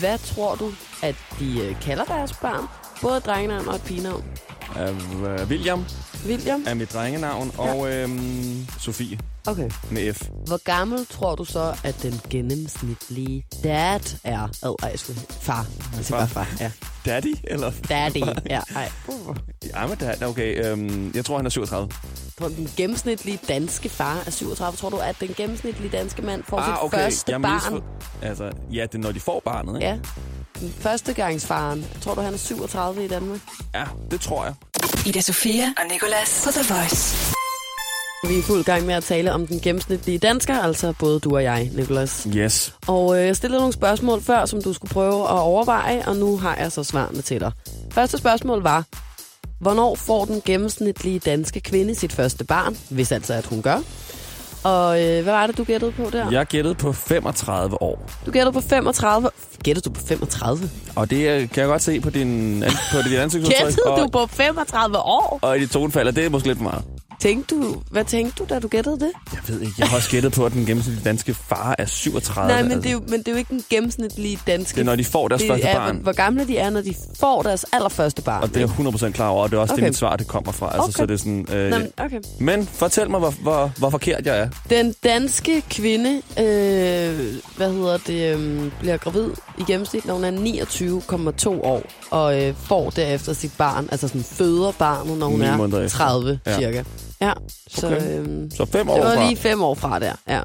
Hvad 0.00 0.18
tror 0.18 0.54
du, 0.54 0.72
at 1.02 1.14
de 1.40 1.60
øh, 1.60 1.80
kalder 1.80 2.04
deres 2.04 2.32
børn? 2.32 2.64
Både 3.02 3.20
drengenavn 3.20 3.68
og 3.68 3.74
et 3.74 3.82
pigenavn. 3.82 4.24
Uh, 4.76 5.48
William 5.48 5.84
William? 6.26 6.64
er 6.66 6.74
mit 6.74 6.92
drengenavn, 6.92 7.52
og 7.58 7.92
øhm, 7.92 8.66
Sofie 8.78 9.18
Okay. 9.46 9.70
med 9.90 10.14
F. 10.14 10.22
Hvor 10.46 10.64
gammel 10.64 11.06
tror 11.06 11.34
du 11.34 11.44
så, 11.44 11.76
at 11.84 12.02
den 12.02 12.20
gennemsnitlige 12.30 13.46
dad 13.62 14.00
er? 14.24 14.48
Ad, 14.62 14.74
ej, 14.82 14.88
jeg 14.90 14.98
skulle... 14.98 15.20
Far. 15.40 15.66
Jeg 15.96 16.04
siger 16.04 16.18
bare 16.18 16.28
far. 16.28 16.48
Ja. 16.60 16.70
Daddy, 17.04 17.34
eller? 17.44 17.72
Daddy. 17.88 18.20
Ja, 18.50 18.60
ej. 18.76 18.90
Ja, 19.64 19.86
men 19.86 19.98
dad, 19.98 20.22
okay. 20.22 20.64
Øhm, 20.66 21.12
jeg 21.14 21.24
tror, 21.24 21.36
han 21.36 21.46
er 21.46 21.50
37. 21.50 21.90
Tror 22.38 22.48
du, 22.48 22.54
den 22.54 22.70
gennemsnitlige 22.76 23.38
danske 23.48 23.88
far 23.88 24.22
er 24.26 24.30
37? 24.30 24.76
Tror 24.78 24.90
du, 24.90 24.96
at 24.96 25.16
den 25.20 25.34
gennemsnitlige 25.36 25.90
danske 25.90 26.22
mand 26.22 26.42
får 26.48 26.60
sit 26.62 26.72
ah, 26.72 26.84
okay. 26.84 26.98
første 26.98 27.32
jeg 27.32 27.42
barn? 27.42 27.74
misfor- 27.74 27.82
Altså, 28.26 28.50
ja, 28.72 28.82
det 28.82 28.94
er, 28.94 28.98
når 28.98 29.12
de 29.12 29.20
får 29.20 29.42
barnet, 29.44 29.74
ikke? 29.76 29.86
Ja. 29.88 29.98
Den 30.60 30.74
førstegangsfaren. 30.78 31.86
Tror 32.02 32.14
du, 32.14 32.20
han 32.20 32.34
er 32.34 32.38
37 32.38 33.04
i 33.04 33.08
Danmark? 33.08 33.40
ja 33.74 33.84
det 34.10 34.20
tror 34.20 34.44
jeg. 34.44 34.54
Ida 35.06 35.20
Sofia 35.20 35.64
og 35.78 35.84
Nicolas 35.92 36.42
på 36.46 36.50
The 36.52 36.74
Voice. 36.74 37.34
Vi 38.28 38.34
er 38.34 38.38
i 38.38 38.42
fuld 38.42 38.64
gang 38.64 38.86
med 38.86 38.94
at 38.94 39.04
tale 39.04 39.32
om 39.32 39.46
den 39.46 39.60
gennemsnitlige 39.60 40.18
dansker, 40.18 40.54
altså 40.58 40.94
både 40.98 41.20
du 41.20 41.34
og 41.34 41.42
jeg, 41.42 41.70
Nicolas. 41.72 42.28
Yes. 42.36 42.74
Og 42.86 43.18
øh, 43.18 43.26
jeg 43.26 43.36
stillede 43.36 43.60
nogle 43.60 43.72
spørgsmål 43.72 44.22
før, 44.22 44.46
som 44.46 44.62
du 44.62 44.72
skulle 44.72 44.92
prøve 44.92 45.22
at 45.22 45.38
overveje, 45.38 46.02
og 46.06 46.16
nu 46.16 46.36
har 46.36 46.56
jeg 46.56 46.72
så 46.72 46.84
svarene 46.84 47.22
til 47.22 47.40
dig. 47.40 47.52
Første 47.92 48.18
spørgsmål 48.18 48.62
var, 48.62 48.84
hvornår 49.60 49.94
får 49.94 50.24
den 50.24 50.42
gennemsnitlige 50.44 51.18
danske 51.18 51.60
kvinde 51.60 51.94
sit 51.94 52.12
første 52.12 52.44
barn, 52.44 52.76
hvis 52.90 53.12
altså 53.12 53.34
at 53.34 53.46
hun 53.46 53.62
gør? 53.62 53.78
Og 54.64 55.02
øh, 55.02 55.22
hvad 55.22 55.32
var 55.32 55.46
det, 55.46 55.58
du 55.58 55.64
gættede 55.64 55.92
på 55.92 56.10
der? 56.12 56.30
Jeg 56.30 56.46
gættede 56.46 56.74
på 56.74 56.92
35 56.92 57.82
år. 57.82 58.10
Du 58.26 58.30
gættede 58.30 58.52
på 58.52 58.60
35. 58.60 59.30
Gættede 59.62 59.84
du 59.84 59.90
på 59.90 60.00
35? 60.06 60.70
Og 60.96 61.10
det 61.10 61.30
øh, 61.30 61.48
kan 61.48 61.60
jeg 61.60 61.66
godt 61.66 61.82
se 61.82 62.00
på 62.00 62.10
din, 62.10 62.64
på 62.92 62.98
dit 63.08 63.18
ansigtsudtryk. 63.18 63.66
Gættede 63.66 63.92
og, 63.92 64.00
du 64.00 64.08
på 64.08 64.26
35 64.26 64.98
år? 64.98 65.38
Og 65.42 65.56
i 65.56 65.60
dit 65.60 65.70
tonefald, 65.70 66.08
og 66.08 66.16
det 66.16 66.24
er 66.24 66.30
måske 66.30 66.48
lidt 66.48 66.58
for 66.58 66.64
meget. 66.64 66.93
Tænkte 67.24 67.54
du, 67.54 67.82
hvad 67.90 68.04
tænkte 68.04 68.44
du, 68.44 68.54
da 68.54 68.58
du 68.58 68.68
gættede 68.68 68.98
det? 69.00 69.10
Jeg 69.32 69.40
ved 69.48 69.60
ikke, 69.60 69.72
jeg 69.78 69.88
har 69.88 69.96
også 69.96 70.10
gættet 70.10 70.32
på, 70.32 70.46
at 70.46 70.52
den 70.52 70.66
gennemsnitlige 70.66 71.04
danske 71.04 71.34
far 71.34 71.74
er 71.78 71.86
37. 71.86 72.48
Nej, 72.48 72.62
men 72.62 72.72
altså. 72.72 72.82
det, 72.82 72.88
er 72.88 72.92
jo, 72.92 73.02
men 73.08 73.18
det 73.18 73.28
er 73.28 73.32
jo 73.32 73.38
ikke 73.38 73.50
den 73.50 73.64
gennemsnitlige 73.70 74.38
danske... 74.46 74.74
det 74.74 74.80
er, 74.80 74.84
når 74.84 74.96
de 74.96 75.04
får 75.04 75.28
deres 75.28 75.42
det 75.42 75.50
første 75.50 75.66
er, 75.66 75.76
barn. 75.76 75.96
Hvor, 75.96 76.12
gamle 76.12 76.46
de 76.46 76.58
er, 76.58 76.70
når 76.70 76.80
de 76.80 76.94
får 77.20 77.42
deres 77.42 77.64
allerførste 77.72 78.22
barn. 78.22 78.42
Og 78.42 78.48
det 78.48 78.56
er 78.56 78.60
jeg 78.78 78.86
100% 78.86 79.10
klar 79.10 79.28
over, 79.28 79.42
og 79.42 79.50
det 79.50 79.56
er 79.56 79.60
også 79.60 79.74
okay. 79.74 79.82
Det, 79.82 79.88
mit 79.88 79.96
svar 79.96 80.16
det 80.16 80.26
kommer 80.26 80.52
fra. 80.52 80.66
Altså, 80.66 80.82
Okay. 80.82 80.92
så 80.92 81.06
det 81.06 81.14
er 81.14 81.18
sådan, 81.18 81.46
øh, 81.52 81.70
Nå, 81.70 81.78
men, 81.78 81.88
okay. 81.98 82.20
Men 82.40 82.66
fortæl 82.66 83.10
mig, 83.10 83.20
hvor, 83.20 83.30
hvor, 83.30 83.72
hvor 83.78 83.90
forkert 83.90 84.26
jeg 84.26 84.38
er. 84.38 84.48
Den 84.70 84.94
danske 85.04 85.62
kvinde, 85.70 86.10
øh, 86.38 87.34
hvad 87.56 87.72
hedder 87.72 87.98
det, 88.06 88.36
øh, 88.36 88.70
bliver 88.80 88.96
gravid 88.96 89.30
i 89.58 89.62
gennemsnit, 89.66 90.06
når 90.06 90.14
hun 90.14 90.24
er 90.24 90.30
29,2 90.30 91.48
år, 91.48 91.82
og 92.10 92.42
øh, 92.42 92.54
får 92.56 92.90
derefter 92.90 93.32
sit 93.32 93.52
barn, 93.58 93.88
altså 93.92 94.08
sådan 94.08 94.24
føder 94.24 94.72
barnet, 94.78 95.18
når 95.18 95.26
hun 95.26 95.42
er 95.42 95.56
måneder 95.56 95.82
efter. 95.82 95.98
30 95.98 96.40
Ja. 96.46 96.50
ja. 96.52 96.58
cirka. 96.58 96.82
Ja, 97.20 97.32
så, 97.68 97.86
Okay. 97.86 98.18
øh, 98.18 98.50
Så 98.56 98.64
fem 98.72 98.88
år 98.88 98.94
det 98.94 99.04
var 99.04 99.14
fra. 99.14 99.24
lige 99.26 99.36
fem 99.36 99.62
år 99.62 99.74
fra 99.74 99.98
der, 99.98 100.12
ja. 100.28 100.40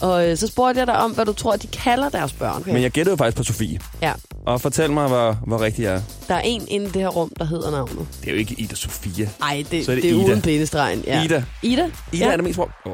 Og 0.00 0.28
øh, 0.30 0.36
så 0.36 0.46
spurgte 0.46 0.78
jeg 0.78 0.86
dig 0.86 0.98
om, 0.98 1.10
hvad 1.10 1.24
du 1.26 1.32
tror, 1.32 1.56
de 1.56 1.66
kalder 1.66 2.08
deres 2.08 2.32
børn. 2.32 2.56
Okay. 2.60 2.72
Men 2.72 2.82
jeg 2.82 2.90
gættede 2.90 3.12
jo 3.12 3.16
faktisk 3.16 3.36
på 3.36 3.42
Sofie. 3.42 3.80
Ja, 4.02 4.12
Og 4.46 4.60
fortæl 4.60 4.90
mig, 4.92 5.08
hvor, 5.08 5.38
hvor 5.46 5.60
rigtig 5.60 5.82
jeg 5.82 5.94
er. 5.94 6.00
der 6.28 6.34
er 6.34 6.40
en 6.44 6.64
inde 6.68 6.86
i 6.86 6.88
det 6.90 7.02
her 7.02 7.08
rum, 7.08 7.32
der 7.38 7.44
hedder 7.44 7.70
navnet. 7.70 8.06
Det 8.20 8.28
er 8.28 8.32
jo 8.32 8.38
ikke 8.38 8.54
Ida 8.58 8.74
Sofie. 8.74 9.30
Ej, 9.42 9.64
det, 9.70 9.84
Så 9.84 9.90
er 9.90 9.94
det, 9.94 10.02
det 10.04 10.10
er 10.10 10.14
Ida. 10.14 10.24
uden 10.24 10.42
penestregen. 10.42 11.04
Ja. 11.06 11.22
Ida. 11.24 11.44
Ida? 11.62 11.90
Ida 12.12 12.24
ja. 12.26 12.32
er 12.32 12.36
det 12.36 12.44
mest 12.44 12.56
hvor... 12.56 12.70
Oh. 12.86 12.92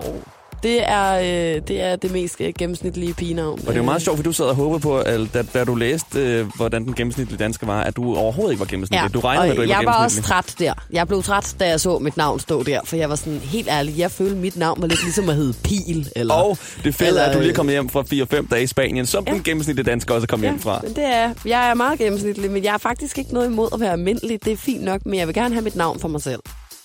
Det 0.64 0.90
er, 0.90 1.14
øh, 1.18 1.62
det 1.68 1.80
er 1.80 1.96
det 1.96 2.12
mest 2.12 2.40
øh, 2.40 2.52
gennemsnitlige 2.58 3.14
pigenavn. 3.14 3.58
Og 3.60 3.66
det 3.66 3.72
er 3.72 3.76
jo 3.76 3.82
meget 3.82 4.02
sjovt, 4.02 4.16
for 4.18 4.22
du 4.22 4.32
sad 4.32 4.44
og 4.44 4.54
håbede 4.54 4.80
på, 4.80 4.98
at 4.98 5.20
da, 5.34 5.42
da 5.54 5.64
du 5.64 5.74
læste, 5.74 6.18
øh, 6.20 6.46
hvordan 6.56 6.84
den 6.84 6.94
gennemsnitlige 6.94 7.38
danske 7.38 7.66
var, 7.66 7.80
at 7.82 7.96
du 7.96 8.16
overhovedet 8.16 8.52
ikke 8.52 8.60
var 8.60 8.66
gennemsnitlig. 8.66 9.02
Ja, 9.02 9.08
Du 9.08 9.20
regnede 9.20 9.42
og 9.44 9.50
at 9.50 9.56
du 9.56 9.62
ikke 9.62 9.74
jeg 9.74 9.86
var 9.86 9.92
var 9.92 10.04
også 10.04 10.22
træt 10.22 10.54
der. 10.58 10.72
Jeg 10.90 11.08
blev 11.08 11.22
træt, 11.22 11.54
da 11.60 11.68
jeg 11.68 11.80
så 11.80 11.98
mit 11.98 12.16
navn 12.16 12.40
stå 12.40 12.62
der, 12.62 12.80
for 12.84 12.96
jeg 12.96 13.08
var 13.10 13.16
sådan, 13.16 13.38
helt 13.44 13.68
ærlig, 13.68 13.98
jeg 13.98 14.10
følte, 14.10 14.36
mit 14.36 14.56
navn 14.56 14.80
var 14.82 14.86
lidt 14.88 15.02
ligesom 15.02 15.28
at 15.28 15.34
hedde 15.36 15.54
Pil. 15.64 16.08
Eller, 16.16 16.34
Og 16.34 16.58
det 16.84 16.94
fede 16.94 17.20
er, 17.20 17.24
at 17.24 17.34
du 17.34 17.38
lige 17.38 17.50
øh, 17.50 17.56
kommet 17.56 17.72
hjem 17.74 17.88
fra 17.88 18.02
4-5 18.42 18.48
dage 18.50 18.62
i 18.62 18.66
Spanien, 18.66 19.06
som 19.06 19.24
Ja. 19.26 19.32
den 19.32 19.42
gennemsnitlige 19.42 19.84
dansker 19.90 20.14
også 20.14 20.26
kommet 20.26 20.46
ja, 20.46 20.50
hjem 20.52 20.60
fra. 20.60 20.80
men 20.82 20.94
det 20.96 21.04
er, 21.04 21.30
jeg 21.46 21.70
er 21.70 21.74
meget 21.74 21.98
gennemsnitlig, 21.98 22.50
men 22.50 22.64
jeg 22.64 22.72
har 22.72 22.78
faktisk 22.78 23.18
ikke 23.18 23.34
noget 23.34 23.46
imod 23.46 23.68
at 23.72 23.80
være 23.80 23.92
almindelig. 23.92 24.44
Det 24.44 24.52
er 24.52 24.56
fint 24.56 24.84
nok, 24.84 25.06
men 25.06 25.14
jeg 25.18 25.26
vil 25.26 25.34
gerne 25.34 25.54
have 25.54 25.64
mit 25.64 25.76
navn 25.76 26.00
for 26.00 26.08
mig 26.08 26.22
selv. 26.22 26.40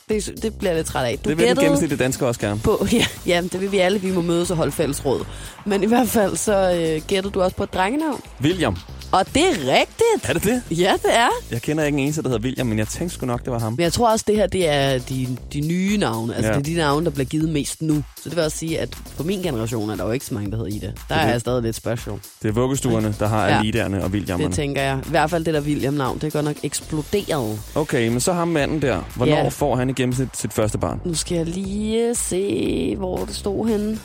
Det, 0.09 0.43
det 0.43 0.55
bliver 0.55 0.71
jeg 0.71 0.77
lidt 0.77 0.87
træt 0.87 1.05
af. 1.05 1.19
Du 1.25 1.29
Det 1.29 1.37
vil 1.37 1.47
den 1.47 1.57
gennemsnitlige 1.57 1.99
dansker 1.99 2.25
også 2.27 2.39
gerne. 2.39 2.59
på, 2.59 2.87
ja, 2.91 3.05
ja, 3.25 3.41
det 3.41 3.61
vil 3.61 3.71
vi 3.71 3.77
alle. 3.77 4.01
Vi 4.01 4.11
må 4.11 4.21
mødes 4.21 4.51
og 4.51 4.57
holde 4.57 4.71
fælles 4.71 5.05
råd. 5.05 5.25
Men 5.65 5.83
i 5.83 5.85
hvert 5.87 6.07
fald 6.09 6.35
så 6.35 6.71
øh, 6.71 7.01
gættede 7.07 7.33
du 7.33 7.41
også 7.41 7.55
på 7.55 7.63
et 7.63 7.73
drengenavn. 7.73 8.21
William. 8.41 8.77
Og 9.11 9.25
det 9.33 9.43
er 9.43 9.49
rigtigt. 9.79 10.29
Er 10.29 10.33
det 10.33 10.43
det? 10.43 10.77
Ja, 10.77 10.93
det 11.03 11.15
er. 11.17 11.27
Jeg 11.51 11.61
kender 11.61 11.83
ikke 11.83 11.97
en 11.97 12.03
eneste, 12.03 12.21
der 12.23 12.29
hedder 12.29 12.43
William, 12.43 12.67
men 12.67 12.79
jeg 12.79 12.87
tænkte 12.87 13.15
sgu 13.15 13.25
nok, 13.25 13.43
det 13.45 13.51
var 13.53 13.59
ham. 13.59 13.73
Men 13.73 13.79
jeg 13.83 13.93
tror 13.93 14.11
også, 14.11 14.25
det 14.27 14.35
her 14.35 14.47
det 14.47 14.69
er 14.69 14.97
de, 14.99 15.37
de 15.53 15.61
nye 15.61 15.97
navne. 15.97 16.35
Altså, 16.35 16.51
Ja. 16.51 16.57
det 16.57 16.67
er 16.67 16.71
de 16.73 16.77
navne, 16.77 17.05
der 17.05 17.11
bliver 17.11 17.25
givet 17.25 17.49
mest 17.49 17.81
nu. 17.81 18.03
Så 18.23 18.29
det 18.29 18.35
vil 18.35 18.43
også 18.43 18.57
sige, 18.57 18.79
at 18.79 18.95
for 19.15 19.23
min 19.23 19.41
generation 19.41 19.89
er 19.89 19.95
der 19.95 20.05
jo 20.05 20.11
ikke 20.11 20.25
så 20.25 20.33
mange, 20.33 20.51
der 20.51 20.57
hedder 20.57 20.71
Ida. 20.75 20.85
Der 20.85 20.91
det. 21.15 21.23
er 21.23 21.27
jeg 21.27 21.39
stadig 21.41 21.63
lidt 21.63 21.75
special. 21.75 22.15
Det 22.41 22.47
er 22.49 22.51
vuggestuerne, 22.51 23.15
der 23.19 23.27
har 23.27 23.47
Ja. 23.47 23.59
Alidaerne 23.59 24.03
og 24.03 24.09
Williamerne. 24.09 24.47
Det 24.47 24.55
tænker 24.55 24.81
jeg. 24.81 24.99
I 25.07 25.09
hvert 25.09 25.29
fald 25.29 25.45
det 25.45 25.53
der 25.53 25.61
William-navn, 25.61 26.17
det 26.19 26.27
er 26.27 26.31
godt 26.31 26.45
nok 26.45 26.55
eksploderet. 26.63 27.59
Okay, 27.75 28.07
men 28.07 28.19
så 28.19 28.33
ham 28.33 28.47
manden 28.47 28.81
der. 28.81 29.01
Hvornår 29.15 29.35
Ja. 29.37 29.47
får 29.49 29.75
han 29.75 29.89
i 29.89 29.93
gennemsnit 29.93 30.29
sit 30.33 30.53
første 30.53 30.77
barn? 30.77 31.01
Nu 31.05 31.13
skal 31.13 31.35
jeg 31.37 31.45
lige 31.45 32.15
se, 32.15 32.95
hvor 32.97 33.25
det 33.25 33.35
stod 33.35 33.67
henne. 33.67 33.99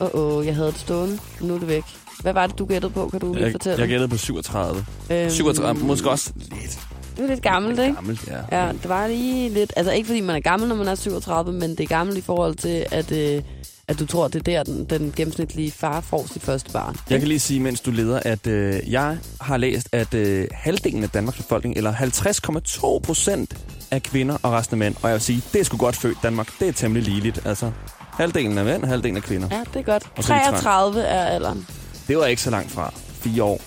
Åh, 0.00 0.08
oh, 0.14 0.36
oh, 0.38 0.46
jeg 0.46 0.54
havde 0.54 0.68
det 0.72 0.80
stående. 0.80 1.18
Nu 1.40 1.54
er 1.54 1.58
det 1.58 1.68
væk. 1.68 1.84
Hvad 2.22 2.32
var 2.32 2.46
det, 2.46 2.58
du 2.58 2.64
gættede 2.64 2.92
på? 2.92 3.08
Kan 3.08 3.20
du 3.20 3.32
lige 3.34 3.44
Jeg, 3.44 3.52
fortælle? 3.52 3.80
jeg 3.80 3.88
gættede 3.88 4.08
på 4.08 4.16
37. 4.16 4.84
Øhm, 5.10 5.30
37, 5.30 5.84
måske 5.86 6.10
også 6.10 6.32
lidt 6.36 6.78
Det 7.16 7.24
er 7.24 7.28
lidt 7.28 7.42
gammelt, 7.42 7.80
ikke? 7.80 7.94
gammelt, 7.94 8.20
ja. 8.50 8.64
Ja, 8.64 8.72
det 8.72 8.88
var 8.88 9.06
lige 9.06 9.48
lidt... 9.48 9.72
Altså 9.76 9.92
ikke 9.92 10.06
fordi 10.06 10.20
man 10.20 10.36
er 10.36 10.40
gammel, 10.40 10.68
når 10.68 10.76
man 10.76 10.88
er 10.88 10.94
37, 10.94 11.52
men 11.52 11.70
det 11.70 11.80
er 11.80 11.86
gammelt 11.86 12.18
i 12.18 12.20
forhold 12.20 12.54
til, 12.54 12.86
at, 12.90 13.12
øh, 13.12 13.42
at 13.88 13.98
du 13.98 14.06
tror, 14.06 14.28
det 14.28 14.48
er 14.48 14.62
der, 14.62 14.62
den, 14.62 14.84
den 14.84 15.12
gennemsnitlige 15.16 15.70
far 15.70 16.00
får 16.00 16.26
sit 16.32 16.42
første 16.42 16.72
barn. 16.72 16.96
Jeg 17.10 17.18
kan 17.18 17.28
lige 17.28 17.40
sige, 17.40 17.60
mens 17.60 17.80
du 17.80 17.90
leder, 17.90 18.20
at 18.24 18.46
øh, 18.46 18.92
jeg 18.92 19.18
har 19.40 19.56
læst, 19.56 19.88
at 19.92 20.14
øh, 20.14 20.48
halvdelen 20.52 21.02
af 21.02 21.10
Danmarks 21.10 21.36
befolkning, 21.36 21.76
eller 21.76 21.92
50,2 21.92 22.98
procent 22.98 23.56
af 23.90 24.02
kvinder 24.02 24.36
og 24.42 24.52
resten 24.52 24.74
af 24.74 24.78
mænd, 24.78 24.94
og 25.02 25.08
jeg 25.08 25.14
vil 25.14 25.22
sige, 25.22 25.42
det 25.52 25.60
er 25.60 25.64
sgu 25.64 25.76
godt 25.76 25.96
født 25.96 26.18
Danmark. 26.22 26.48
Det 26.60 26.68
er 26.68 26.72
temmelig 26.72 27.08
ligeligt. 27.08 27.46
Altså, 27.46 27.70
halvdelen 28.12 28.58
af 28.58 28.64
mænd, 28.64 28.84
halvdelen 28.84 29.16
af 29.16 29.22
kvinder. 29.22 29.48
Ja, 29.50 29.60
det 29.74 29.80
er 29.80 29.82
godt. 29.82 30.02
Og 30.16 30.24
så 30.24 30.34
er 30.34 30.38
de 30.38 30.44
33 30.60 31.02
er 31.02 31.24
alderen. 31.24 31.66
Det 32.08 32.18
var 32.18 32.26
ikke 32.26 32.42
så 32.42 32.50
langt 32.50 32.72
fra. 32.72 32.92
Fire 33.20 33.42
år. 33.42 33.60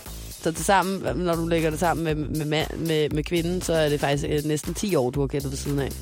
Så 0.43 0.51
det 0.51 0.65
sammen, 0.65 1.17
når 1.17 1.35
du 1.35 1.47
lægger 1.47 1.69
det 1.69 1.79
sammen 1.79 2.03
med, 2.03 2.15
med, 2.15 2.45
mand, 2.45 2.73
med, 2.77 3.09
med 3.09 3.23
kvinden, 3.23 3.61
så 3.61 3.73
er 3.73 3.89
det 3.89 3.99
faktisk 3.99 4.25
øh, 4.29 4.43
næsten 4.45 4.73
10 4.73 4.95
år, 4.95 5.09
du 5.09 5.19
har 5.19 5.27
gættet 5.27 5.51
ved 5.51 5.57
siden 5.57 5.79
af. 5.79 5.89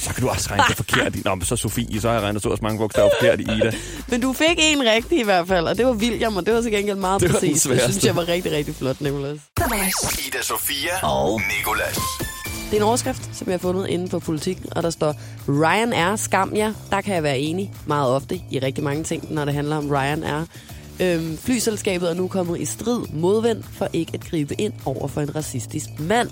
Så 0.00 0.14
kan 0.14 0.22
du 0.22 0.28
også 0.28 0.50
regne 0.50 0.64
det 0.68 0.76
forkert. 0.76 1.16
i- 1.16 1.22
Nå, 1.24 1.34
men 1.34 1.44
så 1.44 1.56
Sofie, 1.56 2.00
så 2.00 2.08
har 2.08 2.14
jeg 2.14 2.22
regnet 2.22 2.42
så 2.42 2.48
også 2.48 2.62
mange 2.62 2.78
bogstaver 2.78 3.10
forkert 3.20 3.40
i 3.40 3.42
Ida. 3.42 3.72
Men 4.10 4.20
du 4.20 4.32
fik 4.32 4.56
en 4.58 4.82
rigtig 4.82 5.18
i 5.20 5.22
hvert 5.22 5.48
fald, 5.48 5.66
og 5.66 5.76
det 5.78 5.86
var 5.86 5.92
William, 5.92 6.36
og 6.36 6.46
det 6.46 6.54
var 6.54 6.62
til 6.62 6.72
gengæld 6.72 6.96
meget 6.96 7.20
Det 7.20 7.30
præcis. 7.30 7.62
Det 7.62 7.80
synes 7.82 8.04
jeg 8.04 8.16
var 8.16 8.28
rigtig, 8.28 8.52
rigtig 8.52 8.74
flot, 8.74 9.00
Nicolas. 9.00 9.38
Ida 10.26 10.42
Sofia 10.42 11.06
og 11.06 11.40
Nicolas. 11.58 11.98
Det 12.70 12.76
er 12.76 12.80
en 12.80 12.88
overskrift, 12.88 13.36
som 13.36 13.46
jeg 13.46 13.54
har 13.54 13.58
fundet 13.58 13.86
inde 13.88 14.08
på 14.08 14.18
politikken, 14.18 14.76
og 14.76 14.82
der 14.82 14.90
står, 14.90 15.14
Ryan 15.48 15.92
er 15.92 16.16
skam 16.16 16.56
jer. 16.56 16.72
Der 16.90 17.00
kan 17.00 17.14
jeg 17.14 17.22
være 17.22 17.38
enig 17.38 17.72
meget 17.86 18.10
ofte 18.10 18.40
i 18.50 18.58
rigtig 18.58 18.84
mange 18.84 19.04
ting, 19.04 19.32
når 19.32 19.44
det 19.44 19.54
handler 19.54 19.76
om 19.76 19.90
Ryan 19.90 20.22
er. 20.22 20.44
Øhm, 21.00 21.38
flyselskabet 21.38 22.10
er 22.10 22.14
nu 22.14 22.28
kommet 22.28 22.60
i 22.60 22.64
strid 22.64 23.00
modvind 23.12 23.62
for 23.62 23.88
ikke 23.92 24.10
at 24.14 24.20
gribe 24.20 24.60
ind 24.60 24.72
over 24.84 25.08
for 25.08 25.20
en 25.20 25.36
racistisk 25.36 25.88
mand. 25.98 26.30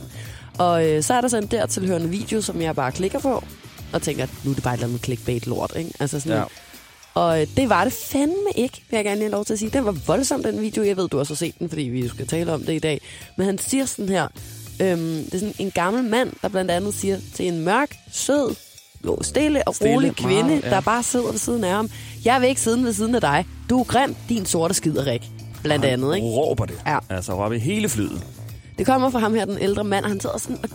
Og 0.58 0.88
øh, 0.88 1.02
så 1.02 1.14
er 1.14 1.20
der 1.20 1.28
så 1.28 1.36
en 1.38 1.46
dertilhørende 1.46 2.08
video, 2.08 2.40
som 2.40 2.62
jeg 2.62 2.74
bare 2.74 2.92
klikker 2.92 3.18
på, 3.18 3.44
og 3.92 4.02
tænker, 4.02 4.22
at 4.22 4.30
nu 4.44 4.50
er 4.50 4.54
det 4.54 4.64
bare 4.64 4.74
et 4.74 4.78
eller 4.78 4.88
andet 4.88 5.04
clickbait-lort, 5.04 5.72
ikke? 5.76 5.92
Altså 6.00 6.20
sådan, 6.20 6.38
ja. 6.38 6.44
Og 7.14 7.40
øh, 7.40 7.46
det 7.56 7.68
var 7.68 7.84
det 7.84 7.92
fandme 7.92 8.50
ikke, 8.54 8.82
vil 8.90 8.96
jeg 8.96 9.04
gerne 9.04 9.16
lige 9.16 9.24
have 9.24 9.32
lov 9.32 9.44
til 9.44 9.52
at 9.52 9.58
sige. 9.58 9.70
Den 9.70 9.84
var 9.84 9.92
voldsom, 10.06 10.42
den 10.42 10.60
video. 10.60 10.84
Jeg 10.84 10.96
ved, 10.96 11.08
du 11.08 11.18
også 11.18 11.32
har 11.32 11.36
set 11.36 11.58
den, 11.58 11.68
fordi 11.68 11.82
vi 11.82 12.08
skal 12.08 12.26
tale 12.26 12.52
om 12.52 12.62
det 12.62 12.72
i 12.72 12.78
dag. 12.78 13.00
Men 13.36 13.46
han 13.46 13.58
siger 13.58 13.86
sådan 13.86 14.08
her, 14.08 14.28
øhm, 14.80 15.24
det 15.24 15.34
er 15.34 15.38
sådan 15.38 15.54
en 15.58 15.70
gammel 15.70 16.04
mand, 16.04 16.32
der 16.42 16.48
blandt 16.48 16.70
andet 16.70 16.94
siger 16.94 17.16
til 17.34 17.48
en 17.48 17.64
mørk, 17.64 17.96
sød, 18.12 18.54
jo, 19.04 19.18
stille 19.22 19.68
og 19.68 19.74
Stille, 19.74 19.94
rolig 19.94 20.14
meget, 20.22 20.44
kvinde, 20.44 20.60
ja. 20.64 20.70
der 20.70 20.80
bare 20.80 21.02
sidder 21.02 21.30
ved 21.30 21.38
siden 21.38 21.64
af 21.64 21.70
ham. 21.70 21.90
Jeg 22.24 22.40
vil 22.40 22.48
ikke 22.48 22.60
sidde 22.60 22.84
ved 22.84 22.92
siden 22.92 23.14
af 23.14 23.20
dig. 23.20 23.46
Du 23.70 23.80
er 23.80 23.84
grim, 23.84 24.16
din 24.28 24.46
sorte 24.46 24.74
skiderik. 24.74 25.22
Blandt 25.62 25.84
andet, 25.84 26.14
ikke? 26.16 26.26
Råber 26.26 26.64
det. 26.64 26.74
Ja. 26.86 26.98
Altså, 27.10 27.32
råber 27.44 27.54
i 27.54 27.58
hele 27.58 27.88
flyet. 27.88 28.22
Det 28.78 28.86
kommer 28.86 29.10
fra 29.10 29.18
ham 29.18 29.34
her, 29.34 29.44
den 29.44 29.58
ældre 29.60 29.84
mand, 29.84 30.04
og 30.04 30.10
han 30.10 30.20
sidder 30.20 30.38
sådan 30.38 30.58
og 30.62 30.68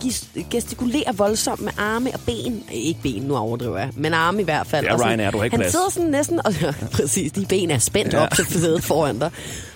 gestikulerer 0.49 1.11
voldsomt 1.11 1.61
med 1.61 1.71
arme 1.77 2.11
og 2.13 2.19
ben. 2.25 2.63
Ikke 2.71 2.99
ben, 3.03 3.21
nu 3.21 3.35
overdriver 3.37 3.77
jeg, 3.77 3.89
men 3.95 4.13
arme 4.13 4.41
i 4.41 4.43
hvert 4.43 4.67
fald. 4.67 4.85
Er 4.85 4.93
Og 4.93 4.99
sådan, 4.99 5.11
Ryanair, 5.11 5.31
du 5.31 5.41
ikke 5.41 5.53
Han 5.53 5.59
plads. 5.59 5.71
sidder 5.71 5.89
sådan 5.89 6.09
næsten, 6.09 6.39
og 6.45 6.61
ja, 6.61 6.73
præcis, 6.97 7.31
de 7.31 7.45
ben 7.45 7.71
er 7.71 7.77
spændt 7.77 8.13
Ja. 8.13 8.17
ja. 8.19 8.23
op 8.25 8.31
til 8.35 8.45
sædet 8.45 8.83
foran 8.83 9.19
dig. 9.19 9.31